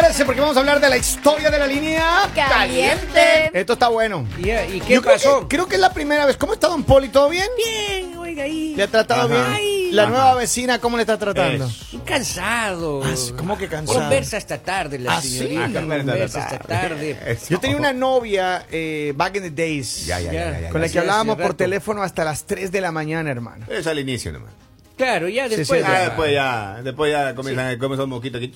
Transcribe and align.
Prepárense 0.00 0.24
porque 0.24 0.40
vamos 0.40 0.56
a 0.56 0.60
hablar 0.60 0.80
de 0.80 0.88
la 0.88 0.96
historia 0.96 1.50
de 1.50 1.58
la 1.58 1.66
línea 1.66 2.30
Caliente. 2.34 3.50
Esto 3.52 3.74
está 3.74 3.88
bueno. 3.88 4.26
¿Y, 4.38 4.48
y 4.50 4.80
qué 4.80 4.94
Yo 4.94 5.02
creo 5.02 5.12
pasó? 5.14 5.40
que- 5.46 5.56
Creo 5.56 5.68
que, 5.68 5.74
es 5.74 5.80
la 5.80 5.92
primera 5.92 6.24
vez. 6.24 6.38
¿Cómo 6.38 6.54
está 6.54 6.68
Don 6.68 6.84
Poli? 6.84 7.10
¿Todo 7.10 7.28
bien? 7.28 7.44
Bien, 7.58 8.16
oiga, 8.16 8.44
ahí. 8.44 8.74
¿Le 8.76 8.84
ha 8.84 8.86
tratado 8.86 9.26
Ajá. 9.26 9.28
bien? 9.28 9.44
Ay. 9.58 9.90
¿La 9.92 10.04
Ajá. 10.04 10.10
nueva 10.10 10.34
vecina 10.36 10.78
cómo 10.78 10.96
le 10.96 11.02
está 11.02 11.18
tratando? 11.18 11.66
Eso. 11.66 12.00
Cansado. 12.06 13.02
Ah, 13.04 13.14
sí, 13.14 13.32
¿cómo 13.36 13.58
que 13.58 13.68
cansado? 13.68 13.98
Conversa 14.00 14.38
hasta 14.38 14.56
tarde 14.56 14.98
la 15.00 15.18
Ah, 15.18 15.20
¿sí? 15.20 15.36
señorita. 15.36 15.80
Ah, 15.80 15.82
conversa 15.82 16.44
hasta 16.46 16.58
tarde. 16.60 17.18
Eso. 17.26 17.46
Yo 17.50 17.60
tenía 17.60 17.76
una 17.76 17.92
novia 17.92 18.64
eh, 18.70 19.12
back 19.14 19.36
in 19.36 19.42
the 19.42 19.50
days. 19.50 20.06
Ya, 20.06 20.18
ya, 20.18 20.32
ya, 20.32 20.50
ya, 20.52 20.60
ya, 20.60 20.70
Con 20.70 20.80
la 20.80 20.88
que 20.88 20.98
hablábamos 20.98 21.36
por 21.36 21.52
teléfono 21.52 22.02
hasta 22.02 22.24
las 22.24 22.44
3 22.44 22.72
de 22.72 22.80
la 22.80 22.90
mañana, 22.90 23.30
hermano. 23.30 23.66
Es 23.68 23.86
al 23.86 23.98
inicio 23.98 24.32
nomás. 24.32 24.50
Claro, 24.96 25.28
ya 25.28 25.48
Sí, 25.48 25.56
después. 25.56 25.82
sí, 25.84 25.86
Ah, 25.90 26.00
después 26.04 26.32
ya, 26.32 26.80
después 26.82 27.12
ya 27.12 27.34
comienzan, 27.34 27.78
comienzan 27.78 28.04
un 28.04 28.10
moquito 28.10 28.38
aquí. 28.38 28.54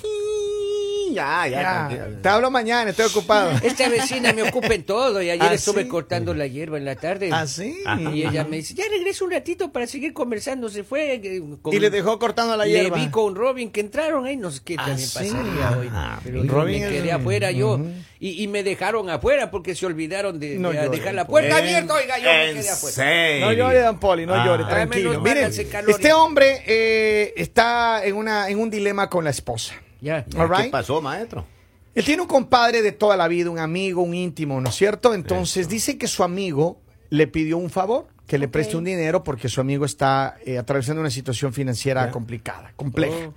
Ya, 1.14 1.46
ya, 1.48 2.08
te 2.22 2.28
hablo 2.28 2.50
mañana, 2.50 2.90
estoy 2.90 3.06
ocupado. 3.06 3.50
Esta 3.62 3.88
vecina 3.88 4.32
me 4.32 4.42
ocupa 4.42 4.74
en 4.74 4.82
todo 4.84 5.22
y 5.22 5.30
ayer 5.30 5.46
¿Ah, 5.48 5.54
estuve 5.54 5.82
sí? 5.84 5.88
cortando 5.88 6.34
la 6.34 6.46
hierba 6.46 6.76
en 6.78 6.84
la 6.84 6.96
tarde. 6.96 7.30
¿Ah, 7.32 7.46
sí? 7.46 7.76
Y 8.12 8.24
ella 8.26 8.44
me 8.44 8.56
dice, 8.56 8.74
ya 8.74 8.84
regreso 8.90 9.24
un 9.24 9.30
ratito 9.30 9.70
para 9.72 9.86
seguir 9.86 10.12
conversando. 10.12 10.68
Se 10.68 10.82
fue. 10.84 11.14
eh, 11.14 11.42
con- 11.62 11.72
Y 11.72 11.78
le 11.78 11.90
dejó 11.90 12.18
cortando 12.18 12.56
la 12.56 12.64
Le 12.64 12.70
hierba. 12.72 12.96
vi 12.96 13.08
con 13.10 13.34
Robin 13.34 13.70
que 13.70 13.80
entraron 13.80 14.26
ahí, 14.26 14.36
no 14.36 14.50
sé 14.50 14.60
qué 14.64 14.74
Ah, 14.78 14.86
también 14.86 15.08
sí. 15.08 15.14
pasaría 15.18 15.78
hoy. 15.78 15.88
Ah, 15.92 16.20
Pero 16.24 16.42
Robin 16.44 16.82
me 16.82 16.88
quedé 16.90 17.12
afuera 17.12 17.50
yo 17.52 17.80
y, 18.18 18.42
y 18.42 18.48
me 18.48 18.62
dejaron 18.62 19.08
afuera 19.10 19.50
porque 19.50 19.74
se 19.74 19.86
olvidaron 19.86 20.38
de, 20.40 20.56
No 20.58 20.70
de 20.70 20.76
lloren, 20.76 20.90
dejar 20.90 21.14
la 21.14 21.26
pues. 21.26 21.44
puerta 21.46 21.58
En- 21.60 21.64
abierta. 21.64 21.94
Oiga, 21.94 22.18
yo 22.18 22.24
me 22.24 22.52
quedé 22.60 22.70
afuera. 22.70 22.94
serio. 22.94 23.46
No 23.46 23.52
llore, 23.52 23.80
Don 23.80 23.98
Poli, 24.00 24.26
no 24.26 24.34
Ah. 24.34 24.44
llore, 24.46 24.64
tranquilo. 24.64 25.20
Miren, 25.20 25.52
este 25.52 26.12
hombre 26.12 26.62
eh, 26.66 27.34
está 27.36 28.04
en, 28.04 28.16
una, 28.16 28.48
en 28.48 28.58
un 28.58 28.70
dilema 28.70 29.08
con 29.08 29.24
la 29.24 29.30
esposa. 29.30 29.74
All 30.10 30.50
¿Qué 30.56 30.70
pasó, 30.70 31.00
maestro? 31.00 31.46
Él 31.94 32.04
tiene 32.04 32.22
un 32.22 32.28
compadre 32.28 32.82
de 32.82 32.92
toda 32.92 33.16
la 33.16 33.28
vida, 33.28 33.50
un 33.50 33.58
amigo, 33.58 34.02
un 34.02 34.14
íntimo, 34.14 34.60
¿no 34.60 34.68
es 34.68 34.74
cierto? 34.74 35.14
Entonces 35.14 35.68
dice 35.68 35.96
que 35.96 36.08
su 36.08 36.24
amigo 36.24 36.80
le 37.10 37.28
pidió 37.28 37.56
un 37.56 37.70
favor, 37.70 38.08
que 38.26 38.38
le 38.38 38.48
preste 38.48 38.76
un 38.76 38.84
dinero 38.84 39.22
porque 39.22 39.48
su 39.48 39.60
amigo 39.60 39.84
está 39.84 40.36
eh, 40.44 40.58
atravesando 40.58 41.00
una 41.00 41.10
situación 41.10 41.52
financiera 41.52 42.10
complicada, 42.10 42.72
compleja. 42.74 43.28
Oh. 43.28 43.34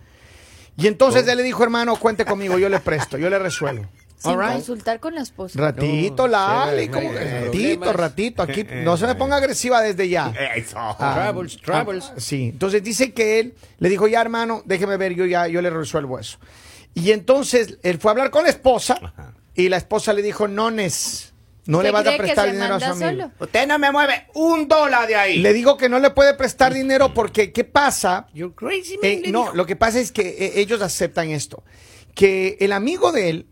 Y 0.77 0.87
entonces 0.87 1.27
él 1.27 1.37
le 1.37 1.43
dijo, 1.43 1.63
hermano, 1.63 1.95
cuente 1.97 2.25
conmigo, 2.25 2.57
yo 2.57 2.69
le 2.69 2.79
presto, 2.79 3.17
yo 3.17 3.29
le 3.29 3.37
resuelvo. 3.37 3.85
Sin 4.17 4.39
right. 4.39 4.53
consultar 4.53 4.99
con 4.99 5.13
la 5.13 5.21
esposa. 5.21 5.59
Ratito, 5.59 6.23
No, 6.23 6.29
Lali, 6.29 6.81
hay 6.81 6.87
ratito, 7.45 7.93
ratito, 7.93 8.41
aquí 8.41 8.65
no 8.83 8.97
se 8.97 9.05
me 9.05 9.13
ponga 9.13 9.35
agresiva 9.37 9.79
desde 9.81 10.09
ya. 10.09 10.33
Eso. 10.55 10.75
Ah, 10.79 11.21
Troubles, 11.31 11.57
troubles. 11.61 12.05
ah, 12.11 12.19
sí, 12.19 12.49
entonces 12.51 12.81
dice 12.83 13.13
que 13.13 13.39
él 13.39 13.53
le 13.77 13.89
dijo, 13.89 14.07
ya 14.07 14.19
hermano, 14.21 14.63
déjeme 14.65 14.97
ver, 14.97 15.13
yo 15.13 15.25
ya, 15.25 15.47
yo 15.47 15.61
le 15.61 15.69
resuelvo 15.69 16.17
eso. 16.17 16.39
Y 16.95 17.11
entonces 17.11 17.77
él 17.83 17.99
fue 17.99 18.09
a 18.09 18.13
hablar 18.13 18.31
con 18.31 18.43
la 18.43 18.49
esposa 18.49 18.99
Ajá. 19.01 19.33
y 19.53 19.69
la 19.69 19.77
esposa 19.77 20.13
le 20.13 20.23
dijo, 20.23 20.47
no, 20.47 20.71
Nes, 20.71 21.31
no 21.67 21.77
¿Usted 21.77 21.89
le 21.89 21.91
vas 21.91 22.07
a 22.07 22.17
prestar 22.17 22.51
dinero 22.51 22.73
a 22.75 22.79
su 22.79 22.85
amigo. 22.87 23.05
solo? 23.09 23.31
Usted 23.39 23.67
no 23.67 23.77
me 23.77 23.91
mueve 23.91 24.25
un 24.33 24.67
dólar 24.67 25.07
de 25.07 25.15
ahí. 25.15 25.37
Le 25.37 25.53
digo 25.53 25.77
que 25.77 25.89
no 25.89 25.99
le 25.99 26.09
puede 26.09 26.33
prestar 26.33 26.73
dinero 26.73 27.13
porque, 27.13 27.51
¿qué 27.51 27.63
pasa? 27.65 28.27
You're 28.33 28.55
crazy, 28.55 28.93
man. 28.95 29.01
Eh, 29.03 29.21
le 29.25 29.31
no, 29.31 29.41
dijo. 29.43 29.53
lo 29.53 29.65
que 29.67 29.75
pasa 29.75 29.99
es 29.99 30.11
que 30.11 30.21
eh, 30.27 30.51
ellos 30.55 30.81
aceptan 30.81 31.29
esto, 31.29 31.63
que 32.15 32.57
el 32.61 32.71
amigo 32.73 33.11
de 33.11 33.29
él 33.29 33.47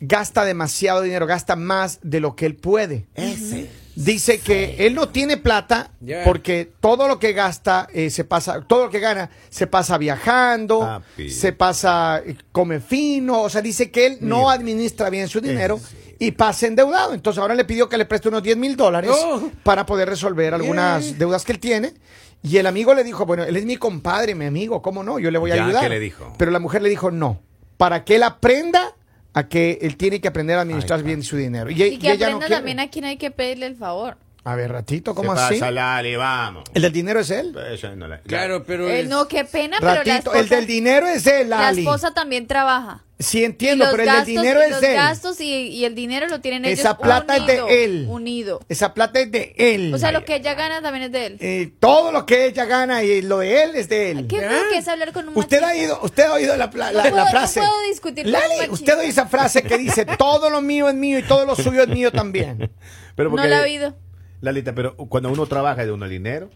gasta 0.00 0.44
demasiado 0.44 1.02
dinero, 1.02 1.26
gasta 1.26 1.56
más 1.56 1.98
de 2.02 2.20
lo 2.20 2.36
que 2.36 2.46
él 2.46 2.56
puede. 2.56 3.06
Ese. 3.14 3.70
Dice 3.94 4.40
que 4.40 4.86
él 4.86 4.94
no 4.94 5.08
tiene 5.08 5.38
plata 5.38 5.90
porque 6.26 6.70
todo 6.80 7.08
lo 7.08 7.18
que 7.18 7.32
gasta 7.32 7.88
eh, 7.94 8.10
se 8.10 8.24
pasa, 8.24 8.60
todo 8.60 8.84
lo 8.84 8.90
que 8.90 9.00
gana 9.00 9.30
se 9.48 9.66
pasa 9.66 9.96
viajando, 9.96 10.80
Papi. 10.80 11.30
se 11.30 11.54
pasa 11.54 12.20
eh, 12.24 12.36
come 12.52 12.80
fino, 12.80 13.40
o 13.40 13.48
sea, 13.48 13.62
dice 13.62 13.90
que 13.90 14.04
él 14.06 14.18
no 14.20 14.40
Mira. 14.40 14.52
administra 14.52 15.08
bien 15.08 15.28
su 15.28 15.40
dinero 15.40 15.76
Ese. 15.76 16.16
y 16.18 16.32
pasa 16.32 16.66
endeudado. 16.66 17.14
Entonces 17.14 17.40
ahora 17.40 17.54
le 17.54 17.64
pidió 17.64 17.88
que 17.88 17.96
le 17.96 18.04
preste 18.04 18.28
unos 18.28 18.42
10 18.42 18.58
mil 18.58 18.76
dólares 18.76 19.10
No. 19.10 19.50
para 19.62 19.86
poder 19.86 20.10
resolver 20.10 20.52
algunas 20.52 21.02
Yeah. 21.06 21.16
deudas 21.18 21.44
que 21.46 21.52
él 21.52 21.58
tiene. 21.58 21.94
Y 22.42 22.58
el 22.58 22.66
amigo 22.66 22.92
le 22.92 23.02
dijo, 23.02 23.24
bueno, 23.24 23.44
él 23.44 23.56
es 23.56 23.64
mi 23.64 23.78
compadre, 23.78 24.34
mi 24.34 24.44
amigo, 24.44 24.82
¿cómo 24.82 25.02
no? 25.02 25.18
Yo 25.18 25.30
le 25.30 25.38
voy 25.38 25.52
a 25.52 25.56
Ya, 25.56 25.64
ayudar. 25.64 25.82
¿qué 25.84 25.88
le 25.88 26.00
dijo? 26.00 26.34
Pero 26.36 26.50
la 26.50 26.58
mujer 26.60 26.82
le 26.82 26.90
dijo, 26.90 27.10
no, 27.10 27.40
para 27.78 28.04
que 28.04 28.16
él 28.16 28.24
aprenda 28.24 28.94
a 29.36 29.48
que 29.48 29.78
él 29.82 29.98
tiene 29.98 30.18
que 30.18 30.28
aprender 30.28 30.56
a 30.56 30.62
administrar 30.62 31.02
bien 31.02 31.22
su 31.22 31.36
dinero. 31.36 31.68
Y, 31.70 31.74
Y 31.74 31.82
y 31.84 31.98
que 31.98 32.10
aprenda 32.12 32.48
también 32.48 32.80
a 32.80 32.88
quien 32.88 33.04
hay 33.04 33.18
que 33.18 33.30
pedirle 33.30 33.66
el 33.66 33.76
favor. 33.76 34.16
A 34.44 34.54
ver, 34.56 34.72
ratito, 34.72 35.14
¿Cómo 35.14 35.30
¿cómo 35.34 35.38
así? 35.40 35.54
pasa, 35.60 35.70
Lali? 35.70 36.16
Vamos. 36.16 36.64
¿El 36.72 36.80
del 36.80 36.92
dinero 36.92 37.20
es 37.20 37.30
él? 37.30 37.54
Eso 37.70 37.94
no 37.96 38.08
la- 38.08 38.20
Claro, 38.20 38.64
pero. 38.64 38.88
Eh, 38.88 39.00
es- 39.00 39.08
no, 39.08 39.28
qué 39.28 39.44
pena, 39.44 39.76
pero 39.78 40.02
la 40.04 40.16
esposa, 40.16 40.38
el 40.40 40.48
del 40.48 40.66
dinero 40.66 41.06
es 41.06 41.26
él, 41.26 41.50
la 41.50 41.70
esposa 41.70 42.14
también 42.14 42.46
trabaja. 42.46 43.02
Sí 43.18 43.44
entiendo, 43.44 43.86
pero 43.90 44.02
el 44.02 44.06
gastos, 44.08 44.26
del 44.26 44.36
dinero 44.36 44.60
es 44.60 44.70
los 44.72 44.80
de 44.82 44.90
él. 44.90 44.94
gastos 44.96 45.40
y, 45.40 45.46
y 45.68 45.84
el 45.86 45.94
dinero 45.94 46.28
lo 46.28 46.40
tienen 46.42 46.66
ellos 46.66 46.80
Esa 46.80 46.98
plata 46.98 47.36
unido, 47.38 47.66
es 47.66 47.74
de 47.74 47.84
él. 47.84 48.06
Unido. 48.10 48.60
Esa 48.68 48.92
plata 48.92 49.20
es 49.20 49.30
de 49.32 49.54
él. 49.56 49.94
O 49.94 49.98
sea, 49.98 50.12
lo 50.12 50.24
que 50.26 50.36
ella 50.36 50.52
gana 50.52 50.82
también 50.82 51.04
es 51.04 51.12
de 51.12 51.26
él. 51.26 51.36
Eh, 51.40 51.72
todo 51.80 52.12
lo 52.12 52.26
que 52.26 52.44
ella 52.44 52.66
gana 52.66 53.02
y 53.04 53.22
lo 53.22 53.38
de 53.38 53.62
él 53.62 53.70
es 53.74 53.88
de 53.88 54.10
él. 54.10 54.26
¿Qué 54.28 54.36
que 54.70 54.76
es 54.78 54.86
hablar 54.88 55.12
con 55.12 55.28
un 55.30 55.38
Usted 55.38 55.62
ha, 55.62 55.74
ido, 55.74 55.98
usted 56.02 56.24
ha 56.24 56.34
oído 56.34 56.56
la, 56.58 56.70
la- 56.74 56.92
No 56.92 57.00
puedo- 57.02 57.16
la 57.16 57.24
no 57.24 57.30
frase. 57.30 57.60
puedo 57.60 57.82
discutir 57.88 58.24
con 58.24 58.34
un 58.34 58.70
usted 58.74 58.98
oye 58.98 59.08
esa 59.08 59.26
frase 59.26 59.62
que 59.62 59.78
dice 59.78 60.04
todo 60.04 60.50
lo 60.50 60.60
mío 60.60 60.88
es 60.90 60.94
mío 60.94 61.18
y 61.18 61.22
todo 61.22 61.46
lo 61.46 61.56
suyo 61.56 61.84
es 61.84 61.88
mío 61.88 62.12
también. 62.12 62.70
Pero 63.14 63.30
No 63.30 63.42
la 63.46 63.60
he 63.60 63.62
oído. 63.62 63.96
Lalita, 64.42 64.74
pero 64.74 64.94
cuando 64.94 65.30
uno 65.30 65.46
trabaja 65.46 65.86
de 65.86 65.90
uno 65.92 66.04
el 66.04 66.10
dinero, 66.10 66.50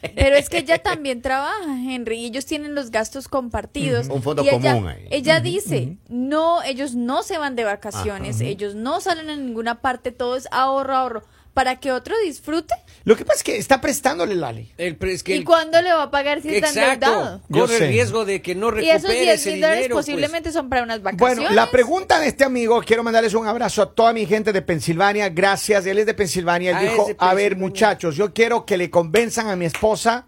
Pero 0.00 0.36
es 0.36 0.48
que 0.48 0.58
ella 0.58 0.78
también 0.78 1.22
trabaja, 1.22 1.64
Henry, 1.66 2.20
y 2.20 2.26
ellos 2.26 2.46
tienen 2.46 2.74
los 2.74 2.90
gastos 2.90 3.28
compartidos. 3.28 4.08
Un 4.08 4.22
fondo 4.22 4.42
y 4.42 4.48
ella, 4.48 4.74
común 4.74 4.88
ahí. 4.88 5.06
Ella 5.10 5.40
dice, 5.40 5.98
no, 6.08 6.62
ellos 6.62 6.94
no 6.94 7.22
se 7.22 7.38
van 7.38 7.56
de 7.56 7.64
vacaciones, 7.64 8.40
ellos 8.40 8.74
no 8.74 9.00
salen 9.00 9.30
a 9.30 9.36
ninguna 9.36 9.80
parte, 9.80 10.12
todo 10.12 10.36
es 10.36 10.48
ahorro, 10.50 10.96
ahorro, 10.96 11.22
para 11.60 11.76
que 11.76 11.92
otro 11.92 12.14
disfrute. 12.24 12.74
Lo 13.04 13.16
que 13.18 13.24
pasa 13.26 13.36
es 13.38 13.42
que 13.44 13.56
está 13.58 13.82
prestándole 13.82 14.34
Lali. 14.34 14.72
El, 14.78 14.96
pre- 14.96 15.12
es 15.12 15.22
que 15.22 15.34
¿Y 15.34 15.38
el- 15.40 15.44
cuándo 15.44 15.82
le 15.82 15.92
va 15.92 16.04
a 16.04 16.10
pagar 16.10 16.40
si 16.40 16.54
está 16.56 16.68
endeudado? 16.70 17.42
Corre 17.52 17.76
el 17.76 17.88
riesgo 17.88 18.24
de 18.24 18.40
que 18.40 18.54
no 18.54 18.68
Y 18.68 18.70
recupere 18.70 18.96
esos 18.96 19.10
10 19.10 19.34
ese 19.40 19.50
mil 19.52 19.60
dólares 19.60 19.86
pues. 19.90 20.06
posiblemente 20.06 20.52
son 20.52 20.70
para 20.70 20.84
unas 20.84 21.02
vacaciones. 21.02 21.36
Bueno, 21.40 21.54
la 21.54 21.70
pregunta 21.70 22.18
de 22.18 22.28
este 22.28 22.44
amigo, 22.44 22.80
quiero 22.82 23.02
mandarles 23.02 23.34
un 23.34 23.46
abrazo 23.46 23.82
a 23.82 23.92
toda 23.94 24.14
mi 24.14 24.24
gente 24.24 24.54
de 24.54 24.62
Pensilvania. 24.62 25.28
Gracias, 25.28 25.84
él 25.84 25.98
es 25.98 26.06
de 26.06 26.14
Pensilvania. 26.14 26.70
Él 26.70 26.76
Ah, 26.78 26.80
dijo, 26.80 27.10
a 27.18 27.34
ver 27.34 27.56
muchachos, 27.56 28.16
yo 28.16 28.32
quiero 28.32 28.64
que 28.64 28.78
le 28.78 28.88
convenzan 28.88 29.48
a 29.50 29.56
mi 29.56 29.66
esposa 29.66 30.24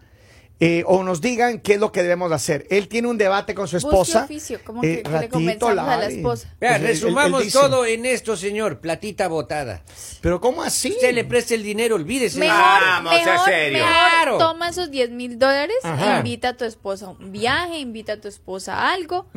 eh, 0.65 0.83
o 0.87 1.03
nos 1.03 1.19
digan 1.19 1.59
qué 1.59 1.73
es 1.73 1.79
lo 1.81 1.91
que 1.91 2.03
debemos 2.03 2.31
hacer. 2.31 2.65
Él 2.69 2.87
tiene 2.87 3.09
un 3.09 3.17
debate 3.17 3.53
con 3.53 3.67
su 3.67 3.75
Busque 3.75 3.89
esposa. 3.89 4.23
oficio, 4.23 4.59
¿cómo 4.63 4.81
Eh, 4.81 5.03
que- 5.03 5.29
que 5.29 5.39
le 5.39 5.57
a 5.59 5.97
la 5.97 6.05
esposa? 6.07 6.55
Vea, 6.61 6.77
él- 6.77 6.83
él 6.83 6.87
resumamos 6.87 7.49
todo 7.51 7.85
en 7.85 8.05
esto, 8.05 8.37
señor. 8.37 8.79
Platita 8.79 9.27
botada. 9.27 9.83
Pero 10.21 10.39
¿cómo 10.39 10.63
así? 10.63 10.91
Usted 10.91 11.13
le 11.13 11.25
presta 11.25 11.53
el 11.53 11.63
dinero, 11.63 11.95
olvídese. 11.95 12.39
Mejor, 12.39 12.55
Vamos, 12.57 13.13
sea 13.23 13.33
mejor, 13.33 13.45
serio. 13.49 13.77
mejor 13.79 13.93
Claro. 13.93 14.37
toma 14.37 14.69
esos 14.69 14.89
10 14.89 15.09
mil 15.11 15.37
dólares, 15.37 15.75
invita 16.17 16.49
a 16.49 16.53
tu 16.57 16.63
esposa 16.63 17.07
a 17.07 17.09
un 17.09 17.31
viaje, 17.33 17.79
invita 17.79 18.13
a 18.13 18.21
tu 18.21 18.29
esposa 18.29 18.75
a 18.75 18.93
algo, 18.93 19.27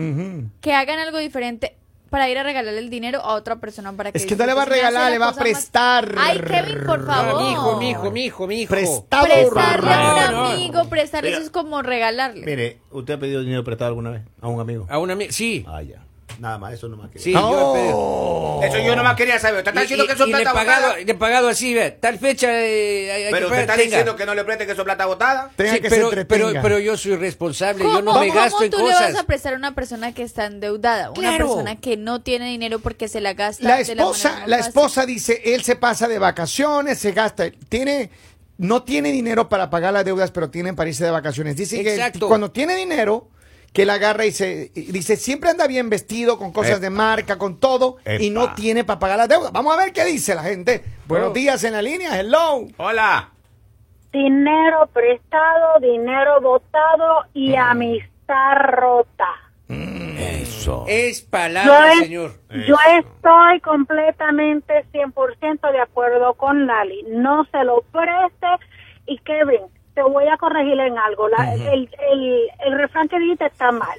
que 0.61 0.73
hagan 0.73 1.01
algo 1.01 1.19
diferente 1.19 1.77
para 2.11 2.29
ir 2.31 2.39
a 2.39 2.43
regalarle 2.43 2.79
el 2.79 2.91
dinero 2.91 3.21
a 3.21 3.35
otra 3.35 3.57
persona 3.57 3.93
para 3.93 4.13
que 4.13 4.19
Es 4.19 4.27
que 4.27 4.37
no 4.37 4.47
le 4.47 4.55
va 4.55 4.63
a 4.63 4.67
regalar, 4.67 5.03
la 5.05 5.11
le 5.11 5.19
va 5.19 5.27
a 5.27 5.31
más- 5.31 5.39
prestar. 5.39 6.15
Ay, 6.17 6.39
Kevin, 6.41 6.79
por 6.87 7.05
favor. 7.07 7.43
Mijo, 7.43 7.77
mijo, 7.79 8.11
mijo, 8.11 8.47
mijo. 8.47 8.71
Prestado. 8.71 9.25
Prestarle 9.27 9.91
a 9.93 10.29
un 10.31 10.47
amigo, 10.53 10.85
prestarle 10.89 11.31
eso 11.33 11.41
es 11.43 11.51
como 11.51 11.83
regalarle. 11.83 12.45
mire, 12.47 12.79
¿usted 12.91 13.15
ha 13.15 13.19
pedido 13.19 13.41
dinero 13.41 13.65
prestado 13.65 13.89
alguna 13.89 14.11
vez 14.11 14.23
a 14.41 14.49
un 14.49 14.61
amigo? 14.61 14.87
A 14.89 14.99
una 14.99 15.15
amiga. 15.15 15.33
Sí. 15.33 15.65
Ah, 15.69 15.83
ya. 15.83 16.03
Nada 16.39 16.59
más, 16.59 16.75
eso 16.75 16.89
no 16.89 16.97
más 16.99 17.09
quería. 17.09 17.23
Sí, 17.25 17.33
yo. 17.33 17.41
Oh. 17.43 18.61
Eso 18.63 18.79
yo 18.79 18.95
no 18.95 19.03
más 19.03 19.17
quería 19.17 19.39
saber. 19.39 19.59
Usted 19.61 19.71
está 19.71 19.81
Y, 19.81 19.85
diciendo 19.85 20.05
y- 20.05 20.07
que 20.07 20.13
eso 20.13 20.25
es 20.25 20.29
y 20.29 20.33
le 20.33 20.39
plata 20.41 20.53
pagado, 20.53 20.83
botada. 20.89 21.05
le 21.05 21.11
he 21.11 21.15
pagado 21.15 21.49
así, 21.49 21.73
vea, 21.75 21.99
tal 21.99 22.19
fecha. 22.19 22.49
eh, 22.53 23.11
hay- 23.13 23.33
Pero 23.33 23.37
que 23.39 23.45
usted 23.45 23.49
pagar, 23.49 23.61
está 23.63 23.73
tenga. 23.75 23.85
diciendo 23.85 24.17
que 24.17 24.27
no 24.27 24.35
le 24.35 24.45
preste 24.45 24.67
que 24.67 24.73
eso 24.73 24.83
es 24.83 24.85
plata 24.85 25.07
botada. 25.07 25.51
Tenga 25.57 25.73
Sí, 25.73 25.81
que 25.81 25.89
pero, 25.89 26.11
se 26.11 26.25
pero, 26.27 26.79
yo 26.79 26.97
soy 26.97 27.17
responsable, 27.17 27.85
¿Cómo, 27.85 27.97
yo 27.97 28.03
no 28.03 28.21
me 28.21 28.29
cómo 28.29 28.41
gasto 28.41 28.63
en 28.65 28.71
tú 28.71 28.77
le 28.79 28.83
cosas. 28.85 29.13
vas 29.15 29.23
a 29.23 29.27
prestar 29.27 29.55
a 29.55 29.57
una 29.57 29.75
persona 29.75 30.13
que 30.13 30.23
está 30.23 30.47
endeudada? 30.47 31.11
Una 31.11 31.21
Claro. 31.31 31.47
persona 31.47 31.77
que 31.77 31.97
no 31.97 32.21
tiene 32.21 32.47
dinero 32.51 32.79
porque 32.81 33.09
se 33.09 33.21
la 33.21 33.33
gasta. 33.35 33.65
La 33.67 33.81
esposa, 33.81 34.43
la 34.47 34.59
fácil. 34.59 34.69
esposa 34.69 35.07
dice, 35.07 35.41
él 35.55 35.63
se 35.65 35.77
pasa 35.77 36.07
de 36.09 36.19
vacaciones, 36.19 36.99
se 36.99 37.13
gasta, 37.13 37.51
tiene, 37.69 38.11
no 38.59 38.83
tiene 38.83 39.11
dinero 39.13 39.49
para 39.49 39.71
pagar 39.71 39.93
las 39.95 40.05
deudas, 40.05 40.31
pero 40.31 40.51
tiene 40.51 40.75
para 40.75 40.89
irse 40.91 41.05
de 41.05 41.11
vacaciones. 41.11 41.57
Dice 41.57 41.81
Exacto. 41.81 42.21
que 42.21 42.27
cuando 42.27 42.51
tiene 42.51 42.75
dinero, 42.77 43.29
que 43.77 43.83
él 43.83 43.91
agarra 43.91 44.25
y 44.25 44.33
se 44.33 44.73
y 44.75 44.91
dice, 44.91 45.17
siempre 45.17 45.51
anda 45.51 45.67
bien 45.67 45.91
vestido, 45.91 46.39
con 46.39 46.51
cosas 46.51 46.73
Epa. 46.73 46.81
de 46.81 46.91
marca, 46.91 47.37
con 47.39 47.61
todo, 47.61 47.99
y 48.19 48.31
no 48.31 48.55
tiene 48.55 48.85
para 48.85 48.99
pagar 48.99 49.19
las 49.19 49.29
deudas. 49.29 49.53
Vamos 49.53 49.75
a 49.75 49.77
ver 49.85 49.93
qué 49.93 50.05
dice 50.05 50.35
la 50.35 50.43
gente. 50.43 50.83
Buenos 51.07 51.35
días 51.35 51.63
en 51.65 51.75
la 51.75 51.83
línea, 51.83 52.19
hello. 52.19 52.67
Hola. 52.79 53.31
dinero 54.13 54.89
prestado, 54.95 55.79
dinero 55.81 56.41
botado 56.41 57.25
y 57.35 57.55
amistad 57.55 58.55
rota. 58.71 59.29
Eso. 59.69 60.85
Es 60.89 61.25
Yo, 61.25 61.31
palabra, 61.31 61.93
es- 61.93 61.99
señor. 62.01 62.33
yo 62.67 62.77
estoy 62.99 63.61
completamente 63.63 64.85
100% 64.93 65.71
de 65.71 65.81
acuerdo 65.81 66.35
con 66.35 66.67
Lali. 66.67 67.05
No 67.09 67.45
se 67.53 67.63
lo 67.65 67.83
preste 67.93 68.47
y 69.07 69.19
Kevin, 69.19 69.63
te 69.97 70.03
voy 70.03 70.29
a 70.29 70.37
corregir 70.37 70.79
en 70.79 70.97
algo. 70.99 71.27
La- 71.29 71.55
el, 71.55 71.89
el, 72.13 72.49
el 72.67 72.79
refrán 72.79 73.09
que 73.09 73.19
dijiste 73.19 73.47
está 73.47 73.73
mal. 73.73 73.97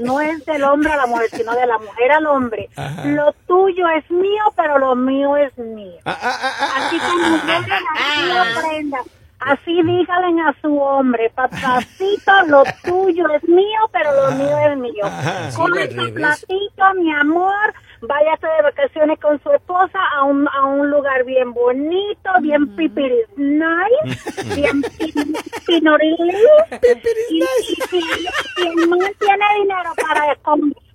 No 0.00 0.20
es 0.20 0.44
del 0.46 0.64
hombre 0.64 0.90
a 0.90 0.96
la 0.96 1.06
mujer, 1.06 1.28
sino 1.30 1.52
de 1.54 1.66
la 1.66 1.78
mujer 1.78 2.10
al 2.12 2.26
hombre. 2.26 2.68
Lo 3.04 3.32
tuyo 3.46 3.86
es 3.90 4.10
mío, 4.10 4.42
pero 4.56 4.78
lo 4.78 4.96
mío 4.96 5.36
es 5.36 5.56
mío. 5.58 5.98
Ah, 6.06 6.18
ah, 6.20 6.38
ah, 6.42 6.52
ah, 6.60 6.86
Así 6.86 6.98
como 6.98 7.28
mujeres, 7.28 7.80
así 7.94 8.58
aprendan. 8.58 9.02
Así 9.40 9.82
díganle 9.82 10.40
a 10.42 10.54
su 10.62 10.78
hombre, 10.80 11.30
papacito, 11.34 12.32
lo 12.48 12.62
tuyo 12.82 13.28
es 13.30 13.46
mío, 13.46 13.80
pero 13.92 14.10
lo 14.14 14.30
mío 14.36 14.58
es 14.70 14.78
mío. 14.78 15.04
Sí, 15.50 15.56
Come 15.56 15.88
tu 15.88 16.14
platito, 16.14 16.94
mi 16.96 17.12
amor, 17.12 17.74
váyase 18.00 18.46
de 18.46 18.62
vacaciones 18.62 19.20
con 19.20 19.42
su 19.42 19.50
esposa 19.52 19.98
a 20.16 20.22
un, 20.24 20.48
a 20.48 20.64
un 20.64 20.90
lugar 20.90 21.24
bien 21.24 21.52
bonito, 21.52 22.30
bien 22.40 22.74
pipiris 22.74 23.26
nice, 23.36 24.54
bien 24.54 24.80
pi- 24.98 25.12
pinorilis. 25.66 26.36
y, 27.30 27.38
y 27.42 28.66
el 28.66 28.88
man 28.88 29.00
tiene 29.20 29.44
dinero 29.60 29.90
para, 30.00 30.34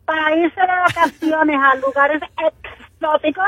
para 0.05 0.35
irse 0.35 0.59
de 0.61 0.67
vacaciones 0.67 1.59
a 1.61 1.75
lugares 1.75 2.21
exóticos 2.37 3.45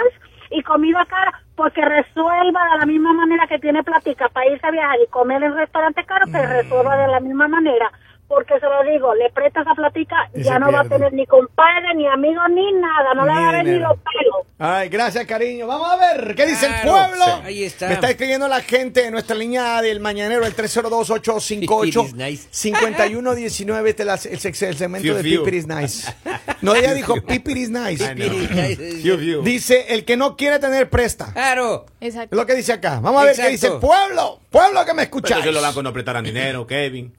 y 0.51 0.61
comida 0.63 1.05
cara, 1.05 1.41
porque 1.61 1.85
resuelva 1.85 2.63
de 2.71 2.77
la 2.79 2.85
misma 2.87 3.13
manera 3.13 3.45
que 3.45 3.59
tiene 3.59 3.83
platica 3.83 4.27
para 4.29 4.47
irse 4.47 4.65
a 4.65 4.71
viajar 4.71 4.97
y 4.99 5.07
comer 5.11 5.43
en 5.43 5.55
restaurantes 5.55 6.07
caros, 6.07 6.27
que 6.31 6.43
resuelva 6.43 6.97
de 6.97 7.07
la 7.07 7.19
misma 7.19 7.47
manera. 7.47 7.91
Porque 8.31 8.53
se 8.61 8.65
lo 8.65 8.89
digo, 8.89 9.13
le 9.13 9.29
presta 9.31 9.59
esa 9.61 9.75
platica, 9.75 10.15
Y 10.33 10.43
ya 10.43 10.57
no 10.57 10.71
va 10.71 10.81
a 10.81 10.85
tener 10.85 11.11
ni 11.11 11.25
compadre, 11.25 11.93
ni 11.95 12.07
amigo, 12.07 12.41
ni 12.47 12.71
nada, 12.71 13.13
no 13.13 13.25
le 13.25 13.31
va 13.33 13.49
a 13.49 13.51
ver 13.51 13.65
ni 13.65 13.77
los 13.77 13.97
pelos. 13.97 14.47
Ay, 14.57 14.87
gracias, 14.87 15.25
cariño. 15.25 15.67
Vamos 15.67 15.91
a 15.91 15.97
ver, 15.97 16.33
¿qué 16.33 16.45
dice 16.45 16.65
el 16.67 16.89
pueblo? 16.89 17.25
sí. 17.25 17.31
Ahí 17.43 17.63
está. 17.65 17.87
Me 17.89 17.95
está 17.95 18.09
escribiendo 18.09 18.47
la 18.47 18.61
gente 18.61 19.05
en 19.05 19.11
nuestra 19.11 19.35
línea 19.35 19.81
del 19.81 19.99
mañanero, 19.99 20.45
el 20.45 20.55
302-858. 20.55 21.91
Pipiris 21.91 22.13
nice. 22.15 22.47
5119, 22.51 23.89
este 23.89 24.03
es 24.03 24.61
el, 24.61 24.77
segmento 24.77 25.07
Fiu, 25.07 25.15
de 25.15 25.23
fiu. 25.23 25.43
Pipiris 25.43 25.67
Nice. 25.67 26.15
No, 26.61 26.73
ella 26.73 26.93
dijo 26.93 27.15
Nice. 27.15 28.15
No. 28.15 29.01
Fiu, 29.01 29.17
fiu. 29.17 29.41
Dice, 29.41 29.87
el 29.89 30.05
que 30.05 30.15
no 30.15 30.37
quiere 30.37 30.59
tener 30.59 30.89
presta. 30.89 31.33
Claro. 31.33 31.85
Es 31.99 32.15
Exacto. 32.15 32.35
lo 32.35 32.45
que 32.45 32.55
dice 32.55 32.71
acá. 32.71 33.01
Vamos 33.01 33.21
a 33.21 33.25
ver 33.25 33.35
qué 33.35 33.49
dice 33.49 33.67
el 33.67 33.79
pueblo. 33.79 34.39
Pueblo 34.49 34.85
que 34.85 34.93
me 34.93 35.07
Pero 35.07 35.41
que 35.41 35.51
los 35.51 35.61
bancos 35.61 35.83
no 35.83 35.91
prestarán 35.91 36.23
dinero, 36.23 36.65
Kevin. 36.65 37.13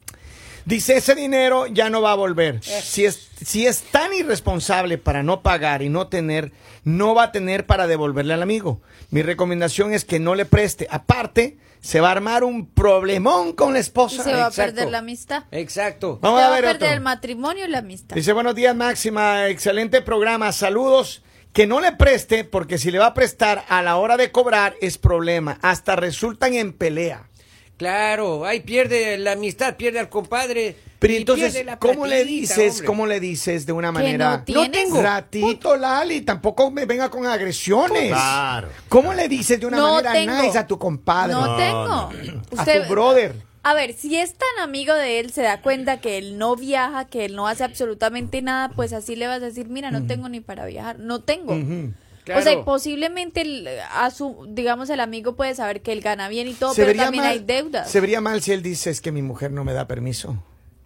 Dice, 0.65 0.97
ese 0.97 1.15
dinero 1.15 1.67
ya 1.67 1.91
no 1.91 2.03
va 2.03 2.13
a 2.13 2.17
volver. 2.17 2.63
Si 2.63 3.05
es, 3.05 3.29
si 3.45 3.67
es 3.67 3.83
tan 3.83 4.13
irresponsable 4.15 4.99
para 4.99 5.23
no 5.23 5.43
pagar 5.43 5.83
y 5.83 5.89
no 5.89 6.07
tener, 6.09 6.53
no 6.85 7.15
va 7.15 7.25
a 7.25 7.33
tener 7.33 7.67
para 7.67 7.87
devolverle 7.87 8.35
al 8.35 8.43
amigo. 8.43 8.81
Mi 9.11 9.23
recomendación 9.23 9.93
es 9.93 10.05
que 10.05 10.19
no 10.21 10.35
le 10.35 10.45
preste. 10.45 10.87
Aparte, 10.91 11.59
se 11.81 12.01
va 12.01 12.09
a 12.09 12.13
armar 12.13 12.45
un 12.45 12.67
problemón 12.67 13.55
con 13.55 13.73
la 13.73 13.79
Y 13.79 13.83
esposa. 13.83 14.23
se 14.23 14.33
va 14.35 14.47
a 14.47 14.51
perder 14.51 14.89
la 14.91 14.99
amistad. 14.99 15.45
Exacto. 15.51 16.19
Vamos 16.23 16.39
se 16.41 16.45
a 16.45 16.49
va 16.49 16.57
a 16.57 16.61
ver 16.61 16.71
perder 16.71 16.83
otro. 16.89 16.95
el 16.97 17.01
matrimonio 17.01 17.65
y 17.67 17.69
la 17.69 17.79
amistad. 17.79 18.15
Dice, 18.15 18.33
buenos 18.33 18.55
días, 18.55 18.77
Máxima. 18.77 19.49
Excelente 19.49 20.01
programa. 20.01 20.53
Saludos. 20.53 21.23
Que 21.53 21.67
no 21.67 21.81
le 21.81 21.93
preste, 21.93 22.45
porque 22.45 22.79
si 22.79 22.91
le 22.91 22.99
va 22.99 23.07
a 23.09 23.15
prestar 23.15 23.65
a 23.69 23.83
la 23.83 23.97
hora 23.97 24.17
de 24.17 24.31
cobrar 24.33 24.75
es 24.81 24.97
problema. 24.97 25.59
Hasta 25.61 25.97
resultan 25.97 26.55
en 26.55 26.73
pelea. 26.73 27.29
Claro. 27.83 28.45
Ahí 28.45 28.61
pierde 28.61 29.19
la 29.19 29.33
amistad, 29.33 29.77
pierde 29.77 29.99
al 29.99 30.09
compadre. 30.09 30.77
Pero 31.01 31.15
y 31.15 31.17
entonces, 31.17 31.65
la 31.67 31.81
¿cómo 31.81 32.07
le 32.07 32.25
dices? 32.25 32.75
hombre. 32.75 32.87
¿Cómo 32.87 33.07
le 33.09 33.19
dices 33.19 33.67
de 33.67 33.73
una 33.73 33.89
Que 33.89 33.93
manera? 33.93 34.37
no 34.39 34.45
tienes. 34.45 34.71
tengo. 34.71 35.03
Ratito, 35.03 35.77
Lali, 35.77 36.21
tampoco 36.21 36.71
me 36.71 36.87
venga 36.87 37.11
con 37.11 37.27
agresiones. 37.27 38.09
Claro. 38.11 38.69
¿Cómo 38.89 39.13
le 39.13 39.29
dices 39.29 39.59
de 39.59 39.67
una 39.67 39.79
No 39.79 39.95
manera 39.95 40.13
tengo. 40.13 40.43
nice 40.43 40.59
a 40.59 40.67
tu 40.67 40.79
compadre? 40.79 41.33
No, 41.33 41.45
No, 41.45 41.57
tengo. 41.57 41.81
A 42.57 42.61
Usted, 42.61 42.83
tu 42.85 42.89
brother. 42.89 43.35
A 43.65 43.75
ver, 43.75 43.95
si 43.95 44.17
es 44.17 44.35
tan 44.35 44.63
amigo 44.63 44.95
de 44.95 45.19
él, 45.19 45.33
se 45.33 45.43
da 45.43 45.61
cuenta 45.61 46.01
que 46.01 46.19
él 46.19 46.39
no 46.39 46.55
viaja, 46.55 47.05
que 47.07 47.25
él 47.25 47.35
no 47.35 47.49
hace 47.49 47.65
absolutamente 47.65 48.41
nada, 48.43 48.69
pues 48.75 48.93
así 48.93 49.17
le 49.17 49.27
vas 49.27 49.37
a 49.43 49.47
decir, 49.47 49.69
mira, 49.69 49.91
no 49.91 50.07
tengo 50.07 50.29
ni 50.29 50.41
para 50.41 50.67
viajar, 50.67 50.99
no 51.01 51.21
tengo. 51.23 51.57
Claro. 52.25 52.41
O 52.41 52.43
sea, 52.45 52.53
y 52.53 52.63
posiblemente 52.63 53.41
el- 53.41 53.69
a 53.93 54.11
su, 54.11 54.47
digamos, 54.51 54.89
el 54.91 55.01
amigo 55.01 55.35
puede 55.35 55.55
saber 55.55 55.83
que 55.83 55.93
él 55.93 56.01
gana 56.01 56.29
bien 56.29 56.47
y 56.49 56.55
todo, 56.55 56.73
Se 56.75 56.85
pero 56.85 56.97
también 57.03 57.25
mal- 57.25 57.33
hay 57.33 57.39
deudas. 57.41 57.91
Se 57.91 58.01
vería 58.01 58.21
mal 58.21 58.41
si 58.43 58.53
él 58.53 58.63
dice 58.63 58.91
es 58.91 59.01
que 59.01 59.11
mi 59.13 59.23
mujer 59.23 59.51
no 59.51 59.65
me 59.65 59.73
da 59.73 59.87
permiso. 59.89 60.37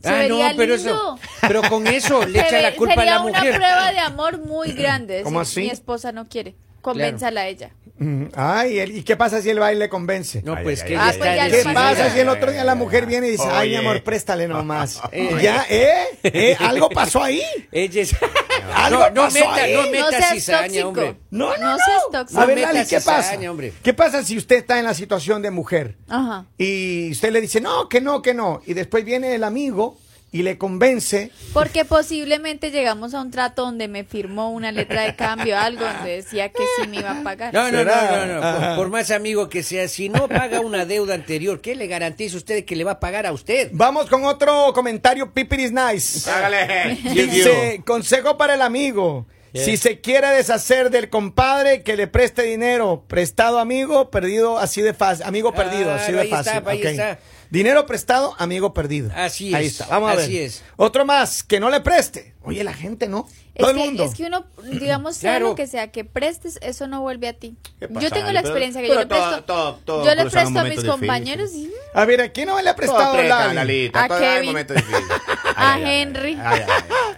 Se 0.03 0.09
Ah, 0.09 0.27
no, 0.29 0.39
pero 0.57 0.77
lindo. 0.77 0.91
eso. 0.91 1.19
Pero 1.43 1.63
con 1.63 1.87
eso 1.87 2.25
le 2.27 2.39
Se 2.41 2.47
echa 2.47 2.57
ve- 2.57 2.63
la 2.63 2.75
culpa 2.77 2.93
a 2.93 2.97
sería 2.97 3.15
la 3.17 3.21
una 3.23 3.39
mujer. 3.39 3.55
prueba 3.57 3.93
de 3.93 3.99
amor 3.99 4.39
muy 4.47 4.73
grande. 4.73 5.23
¿Cómo 5.25 5.45
si 5.45 5.51
así? 5.53 5.61
Mi 5.67 5.71
esposa 5.71 6.13
no 6.13 6.27
quiere. 6.29 6.55
Convénzala 6.81 7.41
a 7.41 7.47
ella. 7.49 7.71
Mm, 7.99 8.27
Ay, 8.35 8.79
él- 8.79 8.97
¿y 8.97 9.03
qué 9.03 9.17
pasa 9.17 9.43
si 9.43 9.51
él 9.51 9.61
va 9.61 9.73
y 9.73 9.77
le 9.77 9.89
convence? 9.89 10.41
No, 10.43 10.55
pues 10.63 10.85
que 10.85 10.95
está 10.95 11.13
pues 11.19 11.65
¿Qué 11.65 11.71
pasa 11.75 12.11
si 12.11 12.21
el 12.21 12.29
otro 12.29 12.53
día 12.53 12.63
la 12.63 12.75
mujer 12.77 13.07
viene 13.07 13.27
y 13.27 13.33
dice, 13.33 13.49
ay, 13.51 13.71
mi 13.71 13.77
Oye. 13.77 13.87
amor, 13.89 14.03
préstale 14.05 14.47
nomás? 14.47 15.01
ya, 15.43 15.67
¿eh? 15.69 16.05
¿eh? 16.23 16.57
¿Algo 16.61 16.89
pasó 16.91 17.23
ahí? 17.23 17.43
Ella 17.73 18.03
es... 18.03 18.15
Algo 18.75 18.99
no, 19.01 19.11
no 19.11 19.23
pasó 19.23 19.39
meta, 19.39 19.55
ahí. 19.55 19.75
no 19.75 19.83
No 19.85 19.91
meta 19.91 20.11
seas 20.11 20.31
cizaña, 20.35 20.63
tóxico. 20.67 20.89
hombre. 20.89 21.17
No, 21.31 21.51
no, 21.51 21.57
No 21.59 21.71
no. 21.73 21.77
seas 21.79 22.03
tóxico. 22.13 22.41
A 22.41 22.47
ver, 22.47 22.59
No 22.59 22.73
Lali, 22.73 22.87
¿qué 22.89 22.97
pasa? 23.01 23.23
cizaña, 23.23 23.51
hombre. 23.51 23.73
¿Qué 23.83 23.95
pasa 23.95 24.23
si 24.25 24.37
usted 24.37 24.57
está 24.57 24.79
en 24.79 24.85
la 24.85 24.95
situación 24.95 25.43
de 25.43 25.51
mujer 25.51 25.97
Ajá. 26.09 26.45
y 26.59 27.11
usted 27.13 27.31
le 27.33 27.41
dice, 27.41 27.61
no, 27.61 27.89
que 27.89 28.01
no, 28.01 28.23
que 28.23 28.35
no, 28.35 28.63
y 28.67 28.75
después 28.75 29.05
viene 29.05 29.35
el 29.35 29.45
amigo 29.45 29.99
y 30.33 30.43
le 30.43 30.59
convence? 30.59 31.31
Porque 31.53 31.85
posiblemente 31.85 32.71
llegamos 32.71 33.15
a 33.15 33.21
un 33.23 33.31
trato 33.31 33.63
donde 33.65 33.89
me 33.89 34.05
firmó 34.05 34.51
una 34.51 34.71
letra 34.73 35.03
de 35.03 35.17
cambio, 35.17 35.57
algo 35.59 35.85
donde 35.85 36.17
decía 36.17 36.51
que 36.51 36.63
sí 36.77 36.89
me 36.89 36.99
iba 36.99 37.13
a 37.13 37.23
pagar. 37.23 37.55
No, 37.55 37.71
no, 37.71 37.85
no, 37.85 38.27
no, 38.27 38.41
no. 38.41 38.59
Por, 38.59 38.77
por 38.77 38.89
más 38.91 39.11
amigo 39.11 39.49
que 39.49 39.63
sea, 39.63 39.89
si 39.89 40.09
no 40.09 40.29
paga 40.29 40.61
una 40.61 40.85
deuda 40.85 41.15
anterior, 41.15 41.61
¿qué 41.61 41.75
le 41.75 41.87
garantiza 41.87 42.37
usted 42.37 42.65
que 42.65 42.77
le 42.77 42.85
va 42.85 42.93
a 42.93 43.01
pagar 43.01 43.25
a 43.25 43.33
usted? 43.33 43.71
Vamos 43.73 44.07
con 44.11 44.25
otro 44.25 44.73
comentario, 44.75 45.33
Pipiris 45.33 45.73
Nice. 45.73 46.31
Hágale. 46.31 46.97
Dice, 47.15 47.83
consejo 47.87 48.37
para 48.37 48.55
el 48.55 48.63
amigo. 48.63 49.27
Si 49.55 49.79
se 49.79 50.03
quiere 50.03 50.29
deshacer 50.29 50.91
del 50.91 51.09
compadre, 51.09 51.83
que 51.83 51.97
le 51.97 52.09
preste 52.09 52.43
dinero. 52.43 53.05
Prestado 53.09 53.59
amigo, 53.59 54.11
perdido 54.11 54.59
así 54.59 54.83
de 54.83 54.93
fácil. 54.93 55.25
Amigo 55.25 55.53
perdido, 55.55 55.93
así 55.95 56.13
Claro, 56.13 56.17
de 56.19 56.23
ahí 56.25 56.29
fácil. 56.31 56.53
está, 56.59 56.71
ahí 56.71 56.79
Ok. 56.79 56.85
está. 56.85 57.19
Dinero 57.51 57.87
prestado, 57.87 58.35
amigo 58.39 58.75
perdido. 58.75 59.11
Así 59.15 59.55
Ahí 59.55 59.67
es, 59.67 59.73
está, 59.81 59.87
vamos 59.87 60.11
a 60.11 60.15
ver. 60.17 60.25
así 60.25 60.39
es. 60.39 60.63
Otro 60.77 61.05
más, 61.05 61.43
que 61.43 61.61
no 61.61 61.71
le 61.71 61.81
preste. 61.81 62.35
Oye, 62.43 62.63
la 62.65 62.73
gente, 62.75 63.09
¿no? 63.09 63.27
Es 63.55 63.61
Todo 63.63 63.71
el 63.71 63.77
que, 63.77 63.85
mundo. 63.85 64.05
es 64.05 64.15
que 64.15 64.25
uno, 64.25 64.45
digamos, 64.65 65.17
sea 65.17 65.33
Claro. 65.33 65.49
lo 65.49 65.55
que 65.55 65.67
sea 65.67 65.91
que 65.91 66.05
prestes, 66.05 66.59
eso 66.63 66.87
no 66.87 67.01
vuelve 67.01 67.29
a 67.29 67.33
ti. 67.33 67.57
¿Qué 67.79 67.89
pasa, 67.89 68.01
Yo 68.01 68.11
tengo 68.11 68.27
la 68.31 68.41
Pero- 68.43 68.49
experiencia 68.49 68.81
que 68.83 68.89
pero 68.89 69.01
yo 69.01 69.01
le 69.01 69.07
presto, 69.07 69.45
todo- 69.45 69.75
todo 69.85 70.05
yo 70.05 70.15
le 70.15 70.31
presto 70.31 70.59
a 70.59 70.65
mis 70.65 70.85
compañeros 70.85 71.53
y 71.55 71.71
A 71.95 72.05
ver, 72.05 72.21
¿a 72.21 72.29
quién 72.33 72.49
no 72.49 72.61
le 72.61 72.69
ha 72.71 72.77
prestado 72.77 73.03
Todo 73.05 73.13
presta, 73.17 73.39
Lali? 73.55 73.55
Lalita, 73.91 74.05
A 74.05 74.09
Kevin. 74.19 74.57
A 75.57 75.81
Henry. 75.81 76.33
ay, 76.35 76.39
ay, 76.45 76.61
ay, 76.69 76.85
ay. 76.91 77.17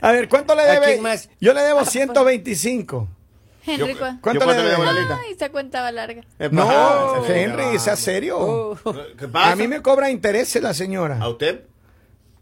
A 0.00 0.12
ver, 0.12 0.28
¿cuánto 0.28 0.54
le 0.54 0.62
¿A 0.62 0.66
debe? 0.72 0.86
quién 0.86 1.02
más? 1.02 1.28
Yo 1.40 1.52
le 1.54 1.62
debo 1.62 1.84
125. 1.86 3.08
Henry, 3.64 3.94
Yo-. 3.94 4.00
¿Cuánto 4.20 4.44
¿Yo 4.44 4.52
le 4.52 4.62
debo, 4.62 4.84
Lalita? 4.84 5.20
Ay, 5.24 5.32
esa 5.34 5.50
cuenta 5.50 5.82
va 5.82 5.92
larga. 5.92 6.22
¿Qué 6.38 6.48
No, 6.50 6.66
pasa? 6.66 7.36
Henry, 7.38 7.78
sea 7.78 7.96
serio. 7.96 8.38
Oh. 8.38 8.78
¿Qué 9.18 9.28
pasa? 9.28 9.52
A 9.52 9.56
mí 9.56 9.68
me 9.68 9.80
cobra 9.82 10.10
intereses 10.10 10.62
la 10.62 10.74
señora. 10.74 11.18
¿A 11.20 11.28
usted? 11.28 11.64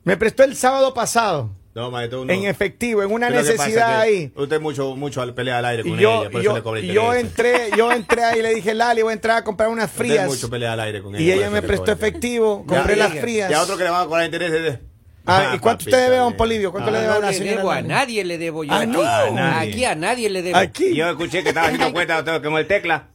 Me 0.05 0.17
prestó 0.17 0.45
el 0.45 0.57
sábado 0.57 0.95
pasado. 0.95 1.50
No, 1.73 1.89
maestro, 1.91 2.25
no. 2.25 2.33
En 2.33 2.45
efectivo, 2.47 3.00
en 3.03 3.12
una 3.12 3.31
necesidad 3.31 4.00
ahí. 4.00 4.33
Usted 4.35 4.61
mucho, 4.61 4.97
mucho 4.97 5.23
al 5.23 5.35
pelea 5.35 5.59
al 5.59 5.65
aire 5.67 5.83
con 5.85 5.93
Y 5.93 6.03
yo, 6.03 6.23
ella, 6.23 6.31
por 6.31 6.41
y 6.41 6.45
eso 6.45 6.50
yo, 6.50 6.57
le 6.57 6.62
cobra 6.65 6.81
interés. 6.81 6.95
yo 6.97 7.15
entré, 7.15 7.71
yo 7.77 7.93
entré 7.93 8.25
ahí 8.25 8.39
y 8.41 8.43
le 8.43 8.55
dije, 8.55 8.75
Lali, 8.75 9.03
voy 9.03 9.11
a 9.11 9.15
entrar 9.15 9.37
a 9.37 9.45
comprar 9.45 9.69
unas 9.69 9.87
Usted 9.89 9.99
frías. 9.99 10.27
mucho 10.27 10.50
pelea 10.50 10.73
al 10.73 10.81
aire 10.81 11.00
con 11.00 11.15
ella. 11.15 11.23
Y 11.25 11.31
ella 11.31 11.49
me 11.49 11.62
prestó 11.62 11.93
efectivo, 11.93 12.65
compré 12.67 12.97
ya, 12.97 13.09
las 13.09 13.21
frías. 13.21 13.50
Y 13.50 13.55
a 13.55 13.62
otro 13.62 13.77
que 13.77 13.85
le 13.85 13.91
van 13.91 14.03
a 14.03 14.07
cobrar 14.07 14.25
interés. 14.25 14.81
Ah, 15.27 15.53
¿y 15.55 15.59
cuánto 15.59 15.85
usted 15.85 15.99
debe, 16.05 16.17
don 16.17 16.37
Polivio? 16.37 16.73
¿Cuánto 16.73 16.91
Ah, 16.91 16.93
le 16.93 17.00
debe 17.00 17.12
a 17.12 17.21
No 17.21 17.27
le 17.29 17.35
señora 17.35 17.57
debo 17.59 17.71
a 17.71 17.83
nadie, 17.83 18.25
le 18.25 18.39
debo 18.39 18.65
yo 18.65 18.73
Ah, 18.73 18.79
aquí. 18.81 18.87
no. 18.91 19.03
A 19.03 19.31
nadie. 19.31 19.71
Aquí 19.71 19.85
a 19.85 19.95
nadie 19.95 20.31
le 20.31 20.43
debo. 20.43 20.59
Aquí. 20.59 20.95
Yo 20.95 21.09
escuché 21.11 21.43
que 21.43 21.50
estaba 21.50 21.67
haciendo 21.69 21.93
cuenta 21.93 22.25
tengo 22.25 22.43
como 22.43 22.59
el 22.59 22.67
tecla. 22.67 23.09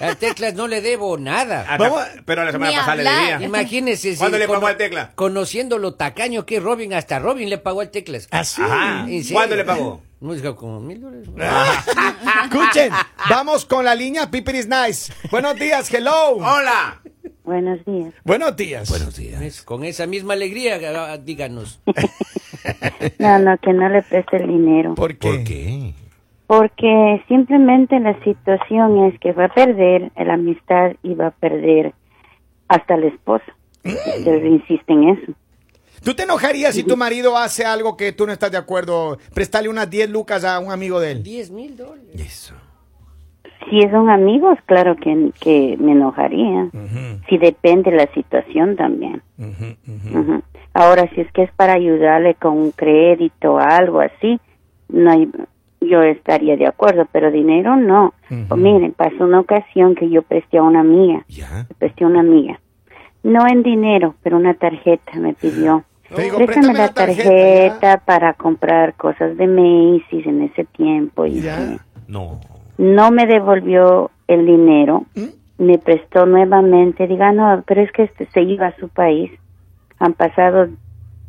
A 0.00 0.14
Teclas 0.14 0.54
no 0.54 0.66
le 0.66 0.80
debo 0.80 1.18
nada. 1.18 1.60
Hasta- 1.60 1.76
Vamos- 1.76 2.02
pero 2.24 2.42
la 2.42 2.52
semana 2.52 2.72
pasada 2.72 2.96
le 2.96 3.02
debía. 3.04 3.42
Imagínese 3.42 4.12
si 4.14 4.18
¿Cuándo 4.18 4.38
le 4.38 4.48
pagó 4.48 4.66
al 4.66 4.78
Tecla? 4.78 5.12
Conociendo 5.14 5.76
lo 5.76 5.92
tacaño 5.92 6.46
que 6.46 6.56
es 6.56 6.62
Robin, 6.62 6.94
hasta 6.94 7.18
Robin 7.18 7.50
le 7.50 7.58
pagó 7.58 7.82
al 7.82 7.90
Teclas. 7.90 8.26
Así. 8.30 8.62
¿Cuándo 9.30 9.56
le 9.56 9.64
pagó? 9.66 10.00
No, 10.20 10.32
es 10.32 10.40
como 10.54 10.80
mil 10.80 11.02
dólares. 11.02 11.28
Escuchen, 12.44 12.92
vamos 13.28 13.66
con 13.66 13.84
la 13.84 13.94
línea 13.94 14.30
Pipiris 14.30 14.66
Nice. 14.68 15.12
Buenos 15.30 15.56
días, 15.56 15.92
hello. 15.92 16.36
¡Hola! 16.36 17.00
Buenos 18.24 18.56
días. 18.56 18.88
Buenos 18.88 19.16
días. 19.16 19.42
Es- 19.42 19.62
Con 19.62 19.82
esa 19.84 20.06
misma 20.06 20.34
alegría, 20.34 20.78
díganos. 21.18 21.80
No, 23.18 23.38
no, 23.38 23.56
que 23.58 23.72
no 23.72 23.88
le 23.88 24.02
preste 24.02 24.36
el 24.36 24.46
dinero. 24.48 24.94
¿Por 24.94 25.16
qué? 25.16 25.44
qué? 25.44 25.94
Porque 26.46 27.22
simplemente 27.28 27.98
la 28.00 28.22
situación 28.22 29.06
es 29.06 29.18
que 29.20 29.32
va 29.32 29.46
a 29.46 29.54
perder 29.54 30.10
la 30.16 30.34
amistad 30.34 30.92
y 31.02 31.14
va 31.14 31.28
a 31.28 31.30
perder 31.30 31.94
hasta 32.68 32.94
el 32.94 33.04
esposo. 33.04 33.44
Pero 33.82 34.46
insiste 34.46 34.92
en 34.92 35.08
eso. 35.10 35.32
¿Tú 36.04 36.14
te 36.14 36.24
enojarías 36.24 36.74
si 36.74 36.82
tu 36.82 36.96
marido 36.96 37.36
hace 37.36 37.64
algo 37.64 37.96
que 37.96 38.12
tú 38.12 38.26
no 38.26 38.32
estás 38.32 38.50
de 38.50 38.58
acuerdo? 38.58 39.18
Prestarle 39.34 39.68
unas 39.68 39.88
10 39.88 40.10
lucas 40.10 40.44
a 40.44 40.58
un 40.58 40.70
amigo 40.72 40.98
de 41.00 41.12
él. 41.12 41.22
10 41.22 41.50
mil 41.50 41.76
dólares. 41.76 42.10
Eso. 42.14 42.54
Si 43.68 43.80
son 43.90 44.08
amigos, 44.08 44.58
claro 44.66 44.96
que, 44.96 45.30
que 45.40 45.76
me 45.78 45.92
enojaría. 45.92 46.68
si 47.28 47.38
depende 47.38 47.90
la 47.90 48.06
situación 48.14 48.76
también. 48.76 49.22
Ahora, 50.72 51.08
si 51.14 51.20
es 51.20 51.30
que 51.32 51.42
es 51.42 51.52
para 51.52 51.74
ayudarle 51.74 52.34
con 52.34 52.56
un 52.56 52.70
crédito 52.70 53.54
o 53.54 53.58
algo 53.58 54.00
así, 54.00 54.40
no 54.88 55.10
hay, 55.10 55.28
yo 55.80 56.02
estaría 56.02 56.56
de 56.56 56.66
acuerdo, 56.66 57.06
pero 57.12 57.30
dinero 57.30 57.76
no. 57.76 58.14
Miren, 58.56 58.92
pasó 58.92 59.24
una 59.24 59.40
ocasión 59.40 59.94
que 59.94 60.08
yo 60.08 60.22
presté 60.22 60.58
a 60.58 60.62
una 60.62 60.80
amiga, 60.80 61.24
le 61.28 61.74
presté 61.78 62.04
a 62.04 62.06
una 62.06 62.20
amiga, 62.20 62.60
no 63.22 63.46
en 63.48 63.62
dinero, 63.62 64.14
pero 64.22 64.36
una 64.36 64.54
tarjeta 64.54 65.12
me 65.18 65.34
pidió. 65.34 65.84
Te 66.14 66.22
digo, 66.22 66.38
Préstame 66.38 66.74
la 66.76 66.88
tarjeta, 66.92 67.22
tarjeta 67.28 67.96
para 68.04 68.32
comprar 68.34 68.94
cosas 68.94 69.36
de 69.36 69.46
Macy's 69.46 70.26
en 70.26 70.42
ese 70.42 70.64
tiempo 70.64 71.24
y 71.26 71.40
Ya. 71.40 71.56
sí. 71.58 71.76
No. 72.08 72.40
No 72.80 73.10
me 73.10 73.26
devolvió 73.26 74.10
el 74.26 74.46
dinero, 74.46 75.04
¿Mm? 75.14 75.64
me 75.64 75.76
prestó 75.76 76.24
nuevamente, 76.24 77.06
diga, 77.06 77.30
no, 77.30 77.62
pero 77.66 77.82
es 77.82 77.92
que 77.92 78.04
este 78.04 78.26
se 78.32 78.40
iba 78.40 78.68
a 78.68 78.76
su 78.76 78.88
país, 78.88 79.30
han 79.98 80.14
pasado, 80.14 80.66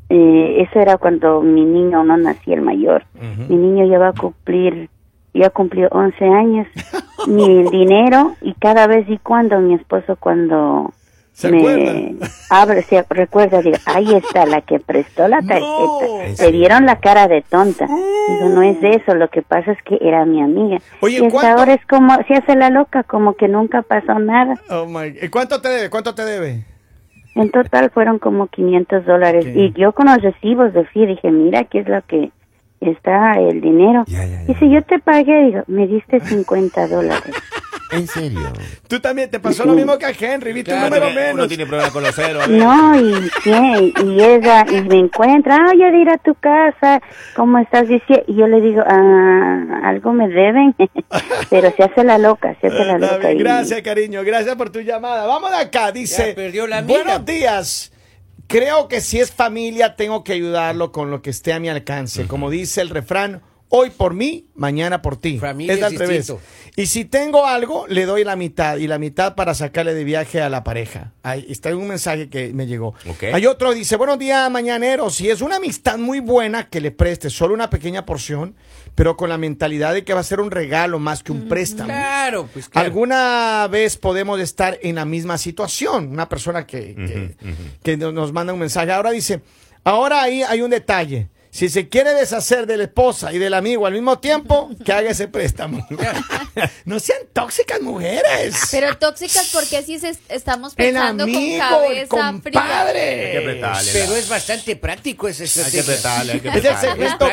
eh, 0.07 0.65
eso 0.65 0.79
era 0.79 0.97
cuando 0.97 1.41
mi 1.41 1.65
niño 1.65 2.05
no 2.05 2.15
nacía 2.15 2.55
el 2.55 2.61
mayor, 2.61 3.03
mi 3.49 3.57
niño 3.57 3.85
ya 3.85 3.99
va 3.99 4.07
a 4.09 4.13
cumplir, 4.13 4.89
ya 5.33 5.49
cumplió 5.49 5.89
11 5.91 6.25
años, 6.25 6.67
mi 7.27 7.63
dinero 7.69 8.31
y 8.41 8.53
cada 8.53 8.87
vez 8.87 9.09
y 9.09 9.17
cuando 9.17 9.59
mi 9.59 9.73
esposo 9.73 10.15
cuando 10.17 10.93
¿Se 11.33 11.49
me 11.49 11.59
acuerdan? 11.59 12.19
abre, 12.49 12.81
se 12.83 13.03
recuerda, 13.09 13.61
digo, 13.61 13.77
ahí 13.85 14.13
está 14.15 14.45
la 14.45 14.61
que 14.61 14.79
prestó 14.79 15.27
la 15.27 15.41
tarjeta. 15.47 16.25
¿En 16.25 16.35
Se 16.37 16.43
serio? 16.45 16.59
vieron 16.59 16.85
la 16.85 16.99
cara 16.99 17.27
de 17.27 17.41
tonta. 17.41 17.87
Digo, 17.87 18.49
no 18.49 18.61
es 18.61 18.77
eso, 18.83 19.15
lo 19.15 19.29
que 19.29 19.41
pasa 19.41 19.71
es 19.71 19.81
que 19.83 19.97
era 20.01 20.25
mi 20.25 20.41
amiga. 20.41 20.77
Oye, 20.99 21.15
y 21.19 21.25
hasta 21.25 21.29
¿cuánto? 21.31 21.59
ahora 21.59 21.73
es 21.73 21.85
como, 21.87 22.15
se 22.27 22.35
hace 22.35 22.55
la 22.55 22.69
loca, 22.69 23.03
como 23.03 23.33
que 23.35 23.47
nunca 23.47 23.81
pasó 23.81 24.19
nada. 24.19 24.55
Oh 24.69 24.85
my. 24.85 25.15
¿Y 25.21 25.29
cuánto 25.29 25.61
te 25.61 25.69
debe? 25.69 25.89
¿Cuánto 25.89 26.13
te 26.13 26.23
debe? 26.25 26.65
En 27.33 27.49
total 27.49 27.89
fueron 27.91 28.19
como 28.19 28.47
500 28.47 29.05
dólares. 29.05 29.45
Y 29.55 29.71
yo 29.73 29.93
con 29.93 30.07
los 30.07 30.21
recibos 30.21 30.73
de 30.73 30.83
FI 30.85 31.05
dije, 31.05 31.31
mira, 31.31 31.59
aquí 31.61 31.77
es 31.79 31.87
lo 31.87 32.01
que 32.05 32.29
está 32.81 33.39
el 33.39 33.61
dinero. 33.61 34.03
Ya. 34.07 34.25
Dice, 34.45 34.69
yo 34.69 34.81
te 34.83 34.99
pagué, 34.99 35.45
digo, 35.45 35.63
me 35.67 35.87
diste 35.87 36.19
50 36.19 36.87
dólares. 36.89 37.33
¿En 37.91 38.07
serio? 38.07 38.51
Tú 38.87 38.99
también 38.99 39.29
te 39.29 39.39
pasó 39.39 39.65
lo 39.65 39.73
mismo 39.73 39.97
que 39.97 40.05
a 40.05 40.11
Henry, 40.17 40.53
viste 40.53 40.71
Claro, 40.71 40.85
un 40.85 40.91
número 40.93 41.11
Uno 41.11 41.33
menos. 41.33 41.47
tiene 41.47 41.65
problemas 41.65 41.91
con 41.91 42.03
los 42.03 42.15
ceros. 42.15 42.47
¿eh? 42.47 42.51
No, 42.51 42.99
y, 42.99 43.29
¿qué? 43.43 43.93
y 44.05 44.23
ella, 44.23 44.65
y 44.71 44.81
me 44.81 44.99
encuentra, 44.99 45.57
ah, 45.57 45.73
ya 45.77 45.91
de 45.91 45.97
ir 45.97 46.09
a 46.09 46.17
tu 46.17 46.33
casa, 46.35 47.01
¿cómo 47.35 47.57
estás? 47.59 47.87
Dice, 47.87 48.23
y 48.27 48.35
yo 48.35 48.47
le 48.47 48.61
digo, 48.61 48.81
ah, 48.87 49.81
algo 49.83 50.13
me 50.13 50.27
deben, 50.29 50.75
pero 51.49 51.73
se 51.75 51.83
hace 51.83 52.03
la 52.03 52.17
loca, 52.17 52.55
se 52.61 52.67
hace 52.67 52.85
la 52.85 52.97
loca. 52.97 53.33
Gracias, 53.33 53.81
cariño. 53.81 54.23
Gracias 54.23 54.55
por 54.55 54.69
tu 54.69 54.79
llamada. 54.81 55.25
Vamos 55.27 55.51
de 55.51 55.57
acá. 55.57 55.91
Dice. 55.91 56.29
Ya 56.29 56.35
perdió 56.35 56.67
la. 56.67 56.81
Buenos 56.81 57.25
días. 57.25 57.91
Creo 58.47 58.87
que 58.89 58.99
si 58.99 59.19
es 59.19 59.31
familia, 59.31 59.95
tengo 59.95 60.23
que 60.23 60.33
ayudarlo 60.33 60.91
con 60.91 61.09
lo 61.09 61.21
que 61.21 61.29
esté 61.29 61.53
a 61.53 61.59
mi 61.59 61.69
alcance. 61.69 62.27
Como 62.27 62.49
dice 62.49 62.81
el 62.81 62.89
refrán, 62.89 63.41
hoy 63.73 63.89
por 63.89 64.13
mí, 64.13 64.47
mañana 64.53 65.01
por 65.01 65.15
ti. 65.17 65.39
Familia 65.39 65.73
es 65.73 65.79
es 65.79 65.85
al 65.85 65.95
revés. 65.95 66.33
Y 66.75 66.85
si 66.87 67.05
tengo 67.05 67.47
algo, 67.47 67.85
le 67.87 68.05
doy 68.05 68.23
la 68.23 68.35
mitad 68.35 68.77
y 68.77 68.87
la 68.87 68.97
mitad 68.99 69.33
para 69.35 69.53
sacarle 69.53 69.93
de 69.93 70.03
viaje 70.03 70.41
a 70.41 70.49
la 70.49 70.63
pareja. 70.63 71.13
Ahí 71.23 71.45
está 71.49 71.75
un 71.75 71.87
mensaje 71.87 72.29
que 72.29 72.53
me 72.53 72.67
llegó. 72.67 72.93
Hay 73.33 73.45
otro, 73.45 73.73
dice, 73.73 73.95
buenos 73.95 74.19
días, 74.19 74.49
mañanero. 74.51 75.09
Si 75.09 75.29
es 75.29 75.41
una 75.41 75.55
amistad 75.55 75.97
muy 75.97 76.19
buena, 76.19 76.69
que 76.69 76.79
le 76.81 76.91
preste 76.91 77.29
solo 77.29 77.53
una 77.53 77.69
pequeña 77.69 78.05
porción, 78.05 78.55
pero 78.95 79.15
con 79.17 79.29
la 79.29 79.37
mentalidad 79.37 79.93
de 79.93 80.03
que 80.03 80.13
va 80.13 80.19
a 80.19 80.23
ser 80.23 80.39
un 80.41 80.51
regalo 80.51 80.99
más 80.99 81.23
que 81.23 81.31
un 81.31 81.47
préstamo. 81.47 81.87
Claro, 81.87 82.49
pues 82.53 82.67
claro. 82.69 82.85
¿Alguna 82.87 83.67
vez 83.71 83.95
podemos 83.97 84.39
estar 84.39 84.77
en 84.81 84.95
la 84.95 85.05
misma 85.05 85.37
situación? 85.37 86.09
Una 86.11 86.27
persona 86.29 86.65
que, 86.67 86.93
que, 86.95 87.35
que 87.83 87.97
no- 87.97 88.11
nos 88.11 88.33
manda 88.33 88.51
un 88.53 88.59
mensaje. 88.59 88.91
Ahora 88.91 89.11
dice, 89.11 89.41
ahora 89.83 90.21
ahí 90.23 90.43
hay 90.43 90.61
un 90.61 90.71
detalle. 90.71 91.29
Si 91.53 91.67
se 91.67 91.89
quiere 91.89 92.13
deshacer 92.13 92.65
de 92.65 92.77
la 92.77 92.83
esposa 92.83 93.33
y 93.33 93.37
del 93.37 93.53
amigo 93.53 93.85
al 93.85 93.91
mismo 93.91 94.19
tiempo, 94.19 94.69
que 94.85 94.93
haga 94.93 95.09
ese 95.11 95.27
préstamo. 95.27 95.85
no 96.85 96.99
sean 97.01 97.19
tóxicas 97.33 97.81
mujeres. 97.81 98.69
Pero 98.71 98.97
tóxicas 98.97 99.49
porque 99.51 99.75
así 99.77 99.99
se- 99.99 100.17
estamos 100.29 100.71
el 100.77 100.85
pensando 100.93 101.23
amigo, 101.25 101.61
con 101.69 101.83
el 101.91 102.07
cabeza 102.07 102.07
compadre. 102.07 103.41
Prestarle. 103.43 103.91
Pero 103.91 104.15
es 104.15 104.29
bastante 104.29 104.75
práctico 104.77 105.27
Hay 105.27 105.33
que 105.35 105.43
estrategia. 105.43 105.81
hay 106.21 106.39
que 106.39 106.47
Es 106.57 106.65
el 106.65 106.77
segmento. 106.77 107.27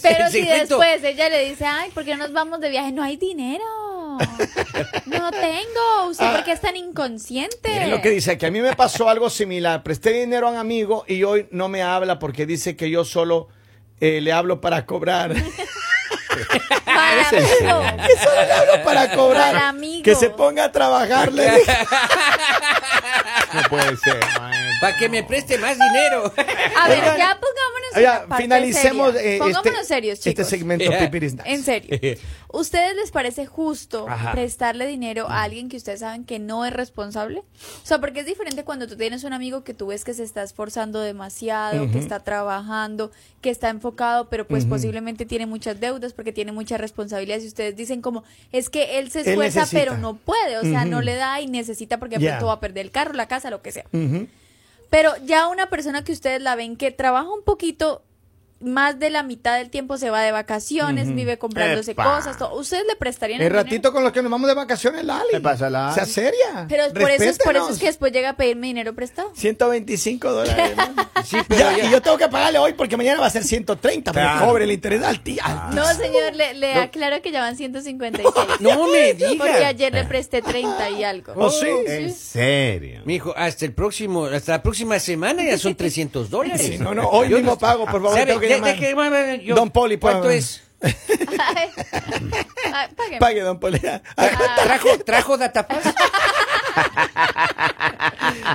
Pero 0.00 0.26
El 0.26 0.32
si 0.32 0.38
segmento. 0.40 0.78
después 0.78 1.04
ella 1.04 1.28
le 1.28 1.44
dice, 1.48 1.64
ay, 1.66 1.90
¿por 1.90 2.04
qué 2.04 2.12
no 2.12 2.18
nos 2.24 2.32
vamos 2.32 2.60
de 2.60 2.70
viaje? 2.70 2.92
No 2.92 3.02
hay 3.02 3.16
dinero. 3.16 3.64
No 5.06 5.30
tengo. 5.30 6.08
¿Usted 6.10 6.30
por 6.32 6.44
qué 6.44 6.52
es 6.52 6.60
tan 6.60 6.76
inconsciente? 6.76 7.82
Es 7.84 7.88
lo 7.88 8.00
que 8.00 8.10
dice 8.10 8.32
aquí. 8.32 8.46
A 8.46 8.50
mí 8.50 8.60
me 8.60 8.74
pasó 8.74 9.08
algo 9.08 9.30
similar. 9.30 9.82
Presté 9.82 10.12
dinero 10.12 10.48
a 10.48 10.50
un 10.50 10.56
amigo 10.56 11.04
y 11.06 11.22
hoy 11.24 11.46
no 11.50 11.68
me 11.68 11.82
habla 11.82 12.18
porque 12.18 12.46
dice 12.46 12.76
que 12.76 12.90
yo 12.90 13.04
solo 13.04 13.48
eh, 14.00 14.20
le 14.20 14.32
hablo 14.32 14.60
para 14.60 14.86
cobrar. 14.86 15.34
Para 16.84 17.28
amigo. 17.28 17.82
que 18.06 18.16
solo 18.22 18.42
le 18.46 18.52
hablo 18.52 18.84
para 18.84 19.10
cobrar. 19.14 19.52
Para 19.54 19.68
amigo. 19.68 20.02
Que 20.02 20.14
se 20.14 20.30
ponga 20.30 20.64
a 20.64 20.72
trabajar. 20.72 21.32
le 21.32 21.44
dije. 21.50 21.72
No 23.52 23.62
puede 23.68 23.96
ser, 23.96 24.20
maestro. 24.38 24.70
Para 24.80 24.96
que 24.96 25.08
me 25.08 25.24
preste 25.24 25.58
más 25.58 25.76
dinero. 25.76 26.32
A 26.78 26.88
ver, 26.88 26.98
Oigan, 27.00 27.18
ya 27.18 27.38
pongámonos 27.40 28.28
parte 28.28 28.42
finalicemos 28.44 29.14
eh, 29.16 29.36
Pongámonos 29.40 29.66
este, 29.80 29.84
serios, 29.86 30.18
este 30.18 30.30
chicos. 30.30 30.48
segmento 30.48 30.84
Ya. 30.90 30.98
Pipiris 31.00 31.34
Nice. 31.34 31.50
En 31.52 31.64
serio. 31.64 31.98
¿Ustedes 32.52 32.96
les 32.96 33.10
parece 33.12 33.46
justo 33.46 34.06
Ajá. 34.08 34.32
prestarle 34.32 34.86
dinero 34.86 35.28
a 35.28 35.42
alguien 35.44 35.68
que 35.68 35.76
ustedes 35.76 36.00
saben 36.00 36.24
que 36.24 36.38
no 36.38 36.64
es 36.64 36.72
responsable? 36.72 37.40
O 37.82 37.86
sea, 37.86 38.00
porque 38.00 38.20
es 38.20 38.26
diferente 38.26 38.64
cuando 38.64 38.88
tú 38.88 38.96
tienes 38.96 39.22
un 39.24 39.32
amigo 39.32 39.62
que 39.62 39.72
tú 39.72 39.86
ves 39.88 40.04
que 40.04 40.14
se 40.14 40.24
está 40.24 40.42
esforzando 40.42 41.00
demasiado, 41.00 41.90
que 41.90 41.98
está 41.98 42.20
trabajando, 42.20 43.12
que 43.40 43.50
está 43.50 43.68
enfocado, 43.68 44.28
pero 44.28 44.46
pues 44.48 44.66
posiblemente 44.66 45.26
tiene 45.26 45.46
muchas 45.46 45.78
deudas 45.80 46.12
porque 46.12 46.32
tiene 46.32 46.50
muchas 46.52 46.80
responsabilidades 46.80 47.44
y 47.44 47.48
ustedes 47.48 47.76
dicen 47.76 48.02
como, 48.02 48.24
es 48.52 48.68
que 48.68 48.98
él 48.98 49.10
se 49.10 49.20
esfuerza 49.20 49.66
pero 49.70 49.96
no 49.96 50.16
puede, 50.16 50.58
o 50.58 50.62
sea, 50.62 50.84
no 50.84 51.00
le 51.02 51.14
da 51.14 51.40
y 51.40 51.46
necesita 51.46 51.98
porque 51.98 52.18
de 52.18 52.24
Ya. 52.24 52.30
pronto 52.32 52.46
va 52.46 52.54
a 52.54 52.60
perder 52.60 52.84
el 52.86 52.90
carro, 52.90 53.12
la 53.14 53.28
casa, 53.28 53.50
lo 53.50 53.62
que 53.62 53.72
sea. 53.72 53.84
Pero 54.90 55.12
ya 55.24 55.46
una 55.46 55.68
persona 55.70 56.02
que 56.02 56.10
ustedes 56.12 56.42
la 56.42 56.56
ven 56.56 56.76
que 56.76 56.90
trabaja 56.90 57.30
un 57.30 57.44
poquito 57.44 58.02
más 58.60 58.98
de 58.98 59.10
la 59.10 59.22
mitad 59.22 59.56
del 59.58 59.70
tiempo 59.70 59.96
se 59.96 60.10
va 60.10 60.20
de 60.22 60.32
vacaciones, 60.32 61.14
vive 61.14 61.38
comprándose 61.38 61.92
Epa. 61.92 62.16
cosas, 62.16 62.36
todo. 62.38 62.54
¿Ustedes 62.58 62.84
le 62.86 62.94
prestarían 62.96 63.40
El 63.40 63.48
dinero? 63.48 63.62
ratito 63.64 63.92
con 63.92 64.04
los 64.04 64.12
que 64.12 64.20
nos 64.22 64.30
vamos 64.30 64.48
de 64.48 64.54
vacaciones, 64.54 65.04
Lali. 65.04 65.28
¿Qué 65.30 65.40
pasa, 65.40 65.70
Lali? 65.70 65.94
Sea 65.94 66.04
seria. 66.06 66.66
Pero 66.68 66.84
por 66.92 67.10
eso, 67.10 67.24
es, 67.24 67.38
por 67.38 67.56
eso 67.56 67.70
es 67.70 67.78
que 67.78 67.86
después 67.86 68.12
llega 68.12 68.30
a 68.30 68.36
pedirme 68.36 68.66
dinero 68.68 68.94
prestado. 68.94 69.32
125 69.34 70.30
dólares. 70.32 70.76
¿no? 70.76 71.10
Sí, 71.24 71.36
pero 71.46 71.60
Ya, 71.60 71.76
ya- 71.76 71.84
Y 71.84 71.90
yo 71.90 72.00
tengo 72.00 72.16
que 72.16 72.28
pagarle 72.28 72.58
hoy 72.58 72.72
porque 72.72 72.96
mañana 72.96 73.20
va 73.20 73.26
a 73.26 73.30
ser 73.30 73.44
130. 73.44 74.12
Pero 74.12 74.24
Claro. 74.26 74.46
cobre 74.46 74.64
el 74.64 74.72
interés 74.72 75.02
al 75.02 75.20
tía. 75.22 75.68
No, 75.74 75.84
señor, 75.94 76.34
le, 76.34 76.54
le 76.54 76.74
aclaro 76.74 77.20
que 77.20 77.30
ya 77.30 77.40
van 77.40 77.56
156. 77.56 78.26
No 78.60 78.86
me 78.88 79.14
Porque 79.14 79.26
diga. 79.26 79.66
ayer 79.68 79.92
le 79.92 80.04
presté 80.04 80.40
30 80.40 80.90
y 80.90 81.04
algo. 81.04 81.34
¿Oh, 81.36 81.50
sí? 81.50 81.66
En 81.86 82.14
serio. 82.14 83.02
Mijo, 83.04 83.34
hasta 83.36 83.64
el 83.66 83.72
próximo, 83.74 84.24
hasta 84.26 84.52
la 84.52 84.62
próxima 84.62 84.98
semana 84.98 85.42
ya 85.44 85.58
son 85.58 85.74
300 85.74 86.30
dólares. 86.30 86.62
Sí, 86.62 86.78
no, 86.78 86.94
no, 86.94 87.08
hoy 87.08 87.28
Yo 87.28 87.36
mismo 87.36 87.58
pago, 87.58 87.84
por 87.84 88.02
favor, 88.02 88.18
Don 89.54 89.70
Poli, 89.70 89.96
pues. 89.96 90.12
¿Cuánto 90.14 90.30
es? 90.30 90.66
Ay, 90.82 91.70
ay, 92.72 92.88
págueme. 92.96 93.18
Pague, 93.18 93.40
don 93.42 93.60
Polea. 93.60 94.00
¿Trajo, 94.64 94.88
trajo 95.04 95.36
datapas? 95.36 95.94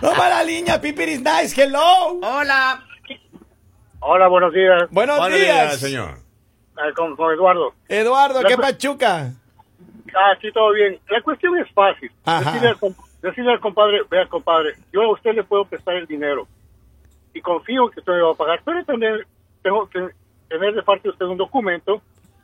Vamos 0.02 0.20
a 0.20 0.30
la 0.30 0.44
línea, 0.44 0.80
Pipiris 0.82 1.22
Nice, 1.22 1.62
hello. 1.62 2.20
Hola. 2.24 2.84
Hola, 4.00 4.28
buenos 4.28 4.54
días. 4.54 4.84
Buenos, 4.92 5.18
Buenos 5.20 5.40
días. 5.40 5.56
días, 5.70 5.80
señor. 5.80 6.18
Ah, 6.78 6.92
Con, 6.96 7.16
con 7.16 7.32
Eduardo. 7.34 7.74
Eduardo, 7.88 8.42
La 8.42 8.50
¿qué 8.50 8.58
pachuca? 8.58 9.32
Ah, 10.16 10.32
aquí 10.36 10.52
todo 10.52 10.72
bien. 10.74 11.00
La 11.10 11.22
cuestión 11.22 11.58
es 11.58 11.68
fácil. 11.74 12.12
Decirle 12.25 12.68
al, 12.70 12.80
com- 12.80 12.96
decirle 13.22 13.52
al 13.52 13.60
compadre, 13.60 14.02
vea 14.10 14.28
compadre, 14.28 14.75
yo 14.92 15.02
a 15.04 15.12
usted 15.14 15.34
le 15.34 15.44
puedo 15.44 15.66
prestar 15.66 15.96
el 15.96 16.06
dinero 16.08 16.48
y 17.34 17.42
confío 17.42 17.90
que 17.90 18.00
usted 18.00 18.14
me 18.14 18.22
va 18.22 18.32
a 18.32 18.36
pagar, 18.36 18.62
pero 18.64 18.84
tener, 18.86 19.28
tengo 19.66 19.90
que 19.90 20.00
tener 20.48 20.76
de 20.76 20.84
parte 20.84 21.04
de 21.04 21.10
usted 21.10 21.26
un 21.26 21.38
documento 21.38 22.02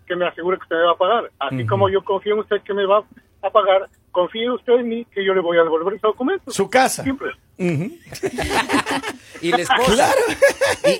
que 0.07 0.15
me 0.15 0.25
asegure 0.27 0.57
que 0.57 0.63
usted 0.63 0.75
me 0.75 0.83
va 0.85 0.91
a 0.93 0.97
pagar. 0.97 1.31
Así 1.37 1.65
como 1.67 1.87
yo 1.87 2.03
confío 2.03 2.33
en 2.33 2.39
usted 2.39 2.57
que 2.63 2.73
me 2.73 2.85
va 2.87 3.03
a 3.43 3.49
pagar, 3.51 3.87
confíe 4.11 4.49
usted 4.49 4.73
en 4.73 4.89
mí 4.89 5.05
que 5.05 5.23
yo 5.23 5.33
le 5.35 5.41
voy 5.41 5.57
a 5.59 5.63
devolver 5.63 5.93
ese 5.93 6.07
documento. 6.07 6.49
Su 6.51 6.67
casa. 6.67 7.03
Simple. 7.03 7.31
Ujú. 7.59 7.91
Y 9.41 9.49
la 9.51 9.57
esposa. 9.57 10.11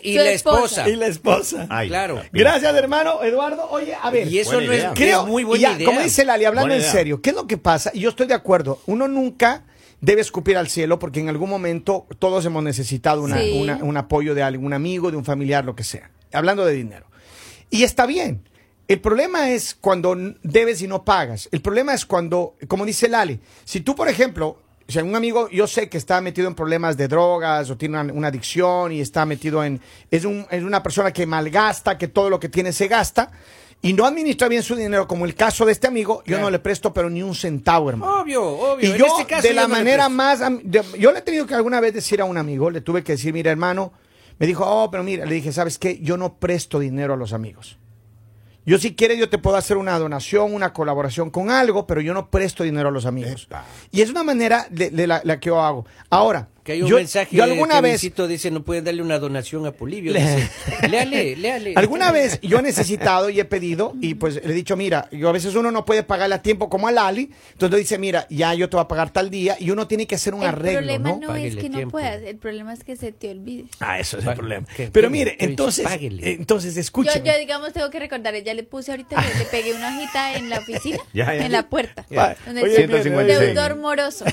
Y, 0.04 0.14
y 0.14 0.14
Su 0.18 0.24
la 0.24 0.32
esposa. 0.32 0.90
Y 0.90 0.96
la 0.96 1.06
esposa. 1.08 1.68
Ay, 1.70 1.90
Claro. 1.90 2.22
Gracias, 2.32 2.74
hermano. 2.76 3.22
Eduardo, 3.24 3.68
oye, 3.70 3.96
a 4.02 4.10
ver. 4.10 4.28
Y 4.28 4.40
eso 4.40 4.54
Buena 4.54 4.66
no 4.68 4.74
es, 4.74 4.80
idea. 4.80 4.94
Creo, 4.96 5.22
es 5.22 5.28
muy 5.28 5.42
y 5.44 5.46
buena 5.46 5.62
ya, 5.62 5.74
idea. 5.76 5.86
como 5.88 6.02
dice 6.02 6.26
Lali, 6.26 6.46
hablando 6.46 6.64
Buena 6.70 6.76
en 6.76 6.82
idea. 6.82 6.92
serio, 6.92 7.22
¿qué 7.22 7.30
es 7.32 7.36
lo 7.36 7.46
que 7.46 7.58
pasa? 7.58 7.92
Y 7.94 8.00
yo 8.00 8.10
estoy 8.10 8.26
de 8.26 8.34
acuerdo, 8.34 8.80
uno 8.88 9.08
nunca 9.08 9.64
debe 10.02 10.22
escupir 10.22 10.58
al 10.58 10.68
cielo 10.68 11.00
porque 11.00 11.20
en 11.20 11.30
algún 11.30 11.50
momento 11.50 12.08
todos 12.20 12.44
hemos 12.46 12.64
necesitado 12.64 13.22
una- 13.22 13.40
Sí. 13.40 13.60
una- 13.62 13.78
un 13.78 13.96
apoyo 13.98 14.36
de 14.36 14.44
algún 14.44 14.74
amigo, 14.74 15.12
de 15.12 15.18
un 15.18 15.26
familiar, 15.26 15.64
lo 15.64 15.76
que 15.76 15.84
sea. 15.84 16.12
Hablando 16.34 16.66
de 16.66 16.74
dinero. 16.74 17.06
Y 17.70 17.84
está 17.84 18.06
bien. 18.06 18.42
El 18.88 19.00
problema 19.00 19.52
es 19.52 19.74
cuando 19.80 20.16
debes 20.44 20.82
y 20.82 20.88
no 20.88 21.06
pagas. 21.06 21.48
El 21.52 21.62
problema 21.62 21.94
es 21.94 22.06
cuando, 22.06 22.56
como 22.68 22.86
dice 22.86 23.08
Lali, 23.08 23.40
si 23.64 23.80
tú, 23.80 23.96
por 23.96 24.10
ejemplo, 24.10 24.58
sea, 24.88 25.06
un 25.06 25.16
amigo, 25.16 25.48
yo 25.50 25.68
sé 25.68 25.88
que 25.88 25.98
está 25.98 26.20
metido 26.20 26.50
en 26.50 26.56
problemas 26.56 26.98
de 26.98 27.08
drogas 27.08 27.70
o 27.70 27.78
tiene 27.78 27.98
una, 28.02 28.12
una 28.12 28.28
adicción 28.28 28.92
y 28.92 29.00
está 29.00 29.26
metido 29.26 29.64
en. 29.64 29.80
Es, 30.10 30.26
un, 30.26 30.46
es 30.52 30.64
una 30.64 30.84
persona 30.84 31.14
que 31.14 31.26
malgasta, 31.26 31.98
que 31.98 32.10
todo 32.10 32.30
lo 32.30 32.42
que 32.42 32.50
tiene 32.50 32.74
se 32.74 32.90
gasta 32.90 33.32
y 33.82 33.94
no 33.94 34.06
administra 34.06 34.48
bien 34.48 34.62
su 34.62 34.76
dinero, 34.76 35.08
como 35.08 35.26
el 35.26 35.34
caso 35.34 35.66
de 35.66 35.72
este 35.72 35.88
amigo, 35.88 36.22
yo 36.26 36.40
no 36.40 36.50
le 36.50 36.60
presto, 36.60 36.94
pero 36.94 37.10
ni 37.10 37.24
un 37.24 37.34
centavo, 37.34 37.90
hermano. 37.90 38.22
Obvio, 38.22 38.44
obvio. 38.48 38.88
Y 38.90 38.92
En 38.92 38.98
yo, 38.98 39.06
este 39.08 39.26
caso 39.26 39.48
de 39.48 39.54
la 39.54 39.68
manera 39.68 40.08
más. 40.08 40.40
yo 41.00 41.12
le 41.12 41.20
he 41.20 41.22
tenido 41.22 41.48
que 41.48 41.56
alguna 41.56 41.82
vez 41.82 41.94
decir 41.94 42.22
a 42.22 42.26
un 42.26 42.38
amigo, 42.38 42.70
le 42.70 42.82
tuve 42.82 43.04
que 43.04 43.14
decir, 43.14 43.34
mira, 43.34 43.50
hermano, 43.52 43.92
me 44.38 44.46
dijo, 44.46 44.64
oh, 44.66 44.92
pero 44.92 45.04
mira, 45.04 45.26
le 45.26 45.34
dije, 45.36 45.52
¿sabes 45.52 45.80
qué? 45.80 46.00
Yo 46.00 46.18
no 46.18 46.36
presto 46.36 46.80
dinero 46.80 47.14
a 47.14 47.18
los 47.18 47.34
amigos. 47.34 47.78
Yo, 48.64 48.78
si 48.78 48.94
quieres, 48.96 49.18
yo 49.18 49.28
te 49.28 49.40
puedo 49.40 49.58
hacer 49.58 49.78
una 49.78 49.98
donación, 49.98 50.54
una 50.54 50.72
colaboración 50.72 51.32
con 51.32 51.50
algo, 51.50 51.88
pero 51.88 52.00
yo 52.02 52.14
no 52.14 52.30
presto 52.30 52.64
dinero 52.64 52.90
a 52.90 52.92
los 52.92 53.08
amigos. 53.08 53.46
Epa. 53.46 53.66
Y 53.90 54.02
es 54.02 54.12
una 54.12 54.22
manera 54.22 54.68
de, 54.70 54.92
de 54.92 55.08
la, 55.08 55.22
la 55.24 55.40
que 55.40 55.48
yo 55.48 55.60
hago. 55.60 55.88
Ahora, 56.12 56.50
Que 56.64 56.74
hay 56.74 56.82
un 56.84 56.90
yo, 56.90 56.98
mensaje 56.98 57.36
yo 57.36 57.44
alguna 57.44 57.76
que 57.76 57.82
vez. 57.82 58.02
Dice 58.02 58.52
no 58.52 58.64
pueden 58.64 58.84
darle 58.84 59.02
una 59.02 59.18
donación 59.18 59.66
a 59.66 59.72
Polivio. 59.72 60.14
Dice. 60.14 60.50
léale, 60.90 61.36
léale. 61.36 61.74
Alguna 61.76 62.12
vez 62.12 62.40
yo 62.42 62.60
he 62.60 62.62
necesitado 62.62 63.30
y 63.30 63.40
he 63.40 63.46
pedido 63.46 63.94
y 64.00 64.14
pues 64.16 64.36
le 64.36 64.52
he 64.52 64.54
dicho, 64.54 64.78
mira, 64.78 65.08
yo 65.12 65.30
a 65.30 65.32
veces 65.32 65.56
uno 65.56 65.72
no 65.72 65.86
puede 65.86 66.04
pagarle 66.04 66.36
a 66.36 66.42
tiempo 66.42 66.70
como 66.70 66.88
a 66.88 66.92
Lali, 66.92 67.32
entonces 67.54 67.80
dice, 67.80 67.98
mira, 67.98 68.28
ya 68.30 68.54
yo 68.54 68.70
te 68.70 68.76
voy 68.76 68.84
a 68.84 68.88
pagar 68.88 69.12
tal 69.12 69.30
día 69.30 69.56
y 69.60 69.72
uno 69.72 69.88
tiene 69.88 70.06
que 70.06 70.16
hacer 70.16 70.34
un 70.36 70.42
el 70.44 70.50
arreglo, 70.50 70.80
problema 70.80 71.10
¿no? 71.10 71.20
no, 71.20 71.36
es 71.36 71.56
que 71.56 71.70
no 71.70 71.88
puedas, 71.90 72.22
el 72.22 72.38
problema 72.38 72.74
es 72.74 72.84
que 72.84 72.96
se 72.96 73.12
te 73.12 73.30
olvide. 73.32 73.66
Ah, 73.80 74.00
eso 74.00 74.20
es 74.20 74.26
el 74.26 74.34
problema. 74.36 74.68
Pero 74.92 75.10
mire, 75.10 75.36
entonces, 75.40 75.84
páguele. 75.84 76.32
entonces 76.34 76.76
Yo, 76.76 76.82
escúcheme. 76.82 77.26
yo, 77.28 77.38
digamos, 77.40 77.74
tengo 77.74 77.90
que 77.90 78.00
recordar, 78.00 78.36
ya 78.44 78.54
le 78.54 78.64
puse 78.64 78.92
ahorita, 78.92 79.20
le, 79.22 79.40
le 79.40 79.46
pegué 79.46 79.74
una 79.74 79.90
hojita 79.98 80.36
en 80.36 80.50
la 80.50 80.60
oficina, 80.60 80.98
Ya, 81.14 81.34
ya. 81.34 81.46
en 81.46 81.52
la 81.52 81.70
puerta. 81.70 82.06
Ya. 82.10 82.36
Donde 82.46 82.62
Oye, 82.62 82.70
dice, 82.72 82.88
156. 82.88 83.40
deudor 83.56 83.76
moroso. 83.78 84.26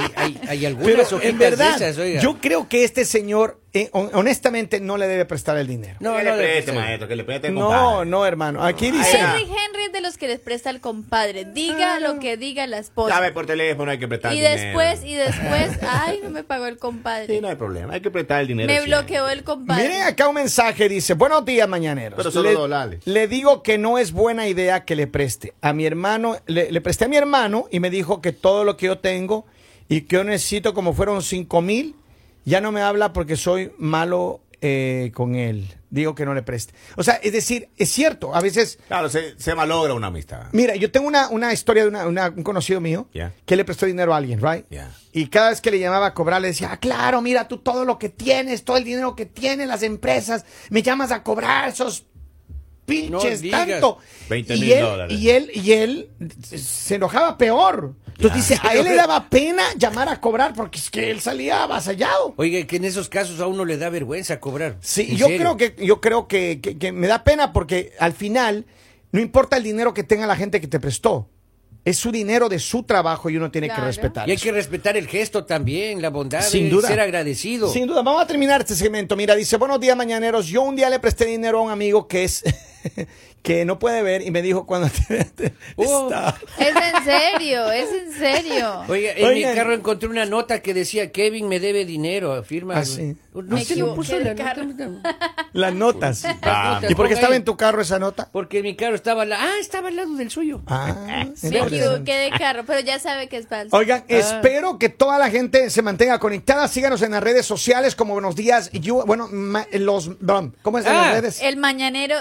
Hay, 0.00 0.12
hay, 0.16 0.40
hay 0.48 0.66
algunas 0.66 1.12
en 1.22 1.38
verdad, 1.38 1.78
de 1.78 1.86
esas, 1.88 1.98
oiga. 1.98 2.20
yo 2.20 2.38
creo 2.40 2.68
que 2.68 2.84
este 2.84 3.04
señor, 3.04 3.60
eh, 3.72 3.90
hon- 3.92 4.10
honestamente, 4.14 4.80
no 4.80 4.96
le 4.96 5.06
debe 5.06 5.24
prestar 5.24 5.56
el 5.58 5.66
dinero. 5.66 5.96
no, 6.00 6.16
que 6.16 6.22
no, 6.24 6.36
le 6.36 6.42
preste, 6.42 6.72
maestro, 6.72 7.08
que 7.08 7.16
le 7.16 7.24
preste, 7.24 7.50
No, 7.50 7.66
compadre. 7.68 8.06
no, 8.10 8.26
hermano. 8.26 8.62
Aquí 8.64 8.90
dice. 8.90 9.18
Henry, 9.18 9.42
Henry 9.42 9.84
es 9.86 9.92
de 9.92 10.00
los 10.00 10.16
que 10.18 10.28
les 10.28 10.40
presta 10.40 10.70
al 10.70 10.80
compadre. 10.80 11.44
Diga 11.44 11.98
lo 12.00 12.18
que 12.18 12.36
diga 12.36 12.66
la 12.66 12.78
esposa. 12.78 13.14
Llame 13.14 13.32
por 13.32 13.46
teléfono, 13.46 13.90
hay 13.90 13.98
que 13.98 14.08
prestar 14.08 14.32
Y 14.32 14.36
dinero. 14.36 14.60
después, 14.62 15.04
y 15.04 15.14
después, 15.14 15.78
ay, 15.88 16.20
no 16.22 16.30
me 16.30 16.44
pagó 16.44 16.66
el 16.66 16.78
compadre. 16.78 17.34
Sí, 17.34 17.40
no 17.40 17.48
hay 17.48 17.56
problema, 17.56 17.94
hay 17.94 18.00
que 18.00 18.10
prestar 18.10 18.40
el 18.40 18.48
dinero. 18.48 18.66
me 18.68 18.74
siempre. 18.80 18.96
bloqueó 18.98 19.28
el 19.28 19.44
compadre. 19.44 19.82
Miren 19.88 20.02
acá 20.02 20.28
un 20.28 20.34
mensaje, 20.34 20.88
dice, 20.88 21.14
buenos 21.14 21.44
días, 21.44 21.68
mañaneros. 21.68 22.16
Pero 22.16 22.30
solo 22.30 22.62
le, 22.64 22.68
Lali. 22.68 22.98
le 23.04 23.28
digo 23.28 23.62
que 23.62 23.78
no 23.78 23.98
es 23.98 24.12
buena 24.12 24.48
idea 24.48 24.84
que 24.84 24.96
le 24.96 25.06
preste. 25.06 25.54
A 25.60 25.72
mi 25.72 25.84
hermano, 25.86 26.36
le, 26.46 26.70
le 26.72 26.80
presté 26.80 27.04
a 27.04 27.08
mi 27.08 27.16
hermano 27.16 27.66
y 27.70 27.80
me 27.80 27.90
dijo 27.90 28.20
que 28.22 28.32
todo 28.32 28.64
lo 28.64 28.76
que 28.76 28.86
yo 28.86 28.98
tengo 28.98 29.46
y 29.88 30.02
que 30.02 30.16
yo 30.16 30.24
necesito 30.24 30.74
como 30.74 30.92
fueron 30.94 31.22
cinco 31.22 31.60
mil, 31.62 31.94
ya 32.44 32.60
no 32.60 32.72
me 32.72 32.80
habla 32.82 33.12
porque 33.12 33.36
soy 33.36 33.72
malo 33.78 34.40
eh, 34.60 35.10
con 35.14 35.34
él. 35.34 35.74
Digo 35.90 36.14
que 36.14 36.26
no 36.26 36.34
le 36.34 36.42
preste. 36.42 36.74
O 36.96 37.02
sea, 37.02 37.14
es 37.14 37.32
decir, 37.32 37.68
es 37.78 37.88
cierto, 37.90 38.34
a 38.34 38.42
veces... 38.42 38.78
Claro, 38.88 39.08
se, 39.08 39.38
se 39.40 39.54
malogra 39.54 39.94
una 39.94 40.08
amistad. 40.08 40.48
Mira, 40.52 40.76
yo 40.76 40.90
tengo 40.90 41.06
una, 41.08 41.28
una 41.30 41.50
historia 41.54 41.84
de 41.84 41.88
una- 41.88 42.06
una- 42.06 42.28
un 42.28 42.42
conocido 42.42 42.78
mío 42.80 43.08
que 43.46 43.56
le 43.56 43.64
prestó 43.64 43.86
dinero 43.86 44.12
a 44.12 44.18
alguien, 44.18 44.38
¿right? 44.42 44.66
Ya. 44.68 44.90
Y 45.12 45.28
cada 45.28 45.48
vez 45.48 45.62
que 45.62 45.70
le 45.70 45.78
llamaba 45.78 46.08
a 46.08 46.14
cobrar, 46.14 46.42
le 46.42 46.48
decía, 46.48 46.68
ah, 46.72 46.76
claro, 46.76 47.22
mira 47.22 47.48
tú 47.48 47.56
todo 47.58 47.86
lo 47.86 47.98
que 47.98 48.10
tienes, 48.10 48.64
todo 48.64 48.76
el 48.76 48.84
dinero 48.84 49.16
que 49.16 49.24
tienen 49.24 49.68
las 49.68 49.82
empresas, 49.82 50.44
me 50.68 50.82
llamas 50.82 51.10
a 51.10 51.22
cobrar 51.22 51.70
esos 51.70 52.04
pinches 52.88 53.50
tanto. 53.50 53.98
20 54.28 54.54
y 54.56 54.60
mil 54.60 54.72
él, 54.72 54.80
dólares. 54.84 55.18
Y 55.20 55.30
él, 55.30 55.50
y 55.54 55.72
él 55.72 56.08
se 56.56 56.94
enojaba 56.96 57.36
peor. 57.38 57.94
Entonces 58.16 58.48
dice, 58.48 58.60
a 58.66 58.74
él 58.74 58.84
le 58.84 58.94
daba 58.96 59.28
pena 59.30 59.62
llamar 59.76 60.08
a 60.08 60.20
cobrar 60.20 60.52
porque 60.54 60.78
es 60.78 60.90
que 60.90 61.10
él 61.10 61.20
salía 61.20 61.62
avasallado. 61.62 62.34
Oiga, 62.36 62.66
que 62.66 62.76
en 62.76 62.84
esos 62.84 63.08
casos 63.08 63.38
a 63.40 63.46
uno 63.46 63.64
le 63.64 63.76
da 63.76 63.90
vergüenza 63.90 64.40
cobrar. 64.40 64.76
Sí, 64.80 65.06
¿En 65.10 65.16
yo 65.16 65.26
serio? 65.26 65.56
creo 65.56 65.56
que 65.76 65.86
yo 65.86 66.00
creo 66.00 66.26
que, 66.26 66.60
que- 66.60 66.76
que 66.78 66.90
me 66.90 67.06
da 67.06 67.22
pena 67.22 67.52
porque 67.52 67.92
al 68.00 68.12
final 68.14 68.66
no 69.12 69.20
importa 69.20 69.56
el 69.56 69.62
dinero 69.62 69.94
que 69.94 70.02
tenga 70.02 70.26
la 70.26 70.34
gente 70.36 70.60
que 70.60 70.66
te 70.66 70.80
prestó. 70.80 71.28
Es 71.84 71.96
su 71.96 72.10
dinero 72.12 72.50
de 72.50 72.58
su 72.58 72.82
trabajo 72.82 73.30
y 73.30 73.36
uno 73.38 73.50
tiene 73.50 73.68
que 73.70 73.80
respetar. 73.80 74.28
Y 74.28 74.32
hay 74.32 74.36
eso. 74.36 74.44
que 74.44 74.52
respetar 74.52 74.96
el 74.98 75.06
gesto 75.06 75.44
también, 75.46 76.02
la 76.02 76.10
bondad, 76.10 76.42
Sin 76.42 76.64
de 76.64 76.70
duda. 76.70 76.88
ser 76.88 77.00
agradecido. 77.00 77.72
Sin 77.72 77.86
duda, 77.86 78.02
vamos 78.02 78.20
a 78.20 78.26
terminar 78.26 78.60
este 78.60 78.74
segmento. 78.74 79.16
Mira, 79.16 79.34
dice, 79.34 79.56
buenos 79.56 79.80
días, 79.80 79.96
mañaneros. 79.96 80.48
Yo 80.48 80.62
un 80.62 80.76
día 80.76 80.90
le 80.90 80.98
presté 80.98 81.24
dinero 81.24 81.60
a 81.60 81.62
un 81.62 81.70
amigo 81.70 82.06
que 82.06 82.24
es 82.24 82.42
que 83.42 83.64
no 83.64 83.78
puede 83.78 84.02
ver 84.02 84.22
y 84.22 84.30
me 84.30 84.42
dijo 84.42 84.66
cuando 84.66 84.88
te- 85.08 85.24
te- 85.24 85.52
Oh. 85.76 86.08
está- 86.08 86.36
Es 86.58 86.74
en 86.76 87.04
serio, 87.04 87.70
es 87.70 87.88
en 87.92 88.12
serio. 88.12 88.82
Oiga, 88.88 89.12
en 89.12 89.24
Oigan. 89.26 89.50
mi 89.50 89.56
carro 89.56 89.74
encontré 89.74 90.08
una 90.08 90.26
nota 90.26 90.60
que 90.60 90.74
decía 90.74 91.12
Kevin 91.12 91.48
me 91.48 91.60
debe 91.60 91.84
dinero, 91.84 92.42
firma. 92.44 92.74
Ah, 92.78 92.84
sí. 92.84 93.16
No, 93.34 93.42
Me 93.54 93.64
se 93.64 93.76
lo 93.76 93.92
equivoqué 93.92 93.94
puso 93.96 94.18
la 94.18 94.34
carro. 94.34 94.64
nota. 94.64 94.90
las 95.52 95.72
notas. 95.74 96.24
Ah, 96.42 96.80
Las 96.82 96.90
¿Y 96.90 96.94
por 96.96 97.06
qué 97.06 97.10
notas, 97.10 97.18
estaba 97.20 97.36
en 97.36 97.44
tu 97.44 97.56
carro 97.56 97.80
esa 97.82 98.00
nota? 98.00 98.28
Porque 98.32 98.62
mi 98.62 98.74
carro 98.74 98.96
estaba 98.96 99.24
la... 99.24 99.40
Ah, 99.40 99.52
estaba 99.60 99.88
al 99.88 99.96
lado 99.96 100.12
del 100.16 100.28
suyo. 100.30 100.60
Ah, 100.66 100.96
Me 101.06 101.20
interesante. 101.22 101.76
equivoqué 101.78 102.14
de 102.16 102.30
carro, 102.30 102.64
pero 102.66 102.80
ya 102.80 102.98
sabe 102.98 103.28
que 103.28 103.36
es 103.36 103.46
falso. 103.46 103.76
Oigan, 103.76 104.02
espero 104.08 104.78
que 104.80 104.88
toda 104.88 105.18
la 105.20 105.30
gente 105.30 105.70
se 105.70 105.82
mantenga 105.82 106.18
conectada. 106.18 106.66
Síganos 106.66 107.00
en 107.02 107.12
las 107.12 107.22
redes 107.22 107.46
sociales 107.46 107.94
como 107.94 108.14
Buenos 108.14 108.34
Días. 108.34 108.70
You- 108.72 109.04
bueno, 109.06 109.28
ma- 109.30 109.68
los, 109.72 110.10
¿cómo 110.62 110.78
es 110.80 110.86
en 110.86 110.92
Ah, 110.92 111.02
las 111.06 111.12
redes? 111.20 111.40
El 111.40 111.58
Mañanero 111.58 112.16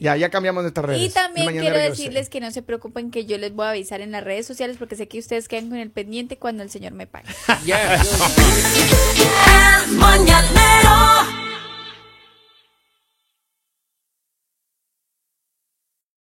ya, 0.00 0.16
ya 0.16 0.30
cambiamos 0.30 0.62
nuestras 0.62 0.86
redes. 0.86 1.02
Y 1.02 1.10
también 1.10 1.48
quiero 1.58 1.78
decirles 1.78 2.28
que 2.28 2.40
no 2.40 2.50
se 2.50 2.62
preocupen 2.62 3.10
que 3.10 3.26
yo 3.26 3.38
les 3.38 3.54
voy 3.54 3.66
a 3.66 3.70
avisar 3.70 4.00
en 4.00 4.12
las 4.12 4.24
redes 4.24 4.46
sociales 4.46 4.76
porque 4.78 4.96
sé 4.96 5.08
que 5.08 5.18
ustedes 5.18 5.48
quedan 5.48 5.68
con 5.68 5.78
el 5.78 5.90
pendiente 5.90 6.36
cuando 6.36 6.62
el 6.62 6.70
señor 6.70 6.92
me 6.92 7.06
pague. 7.06 7.28
yes. 7.64 7.76
El 9.86 9.92
mañanero. 9.96 11.43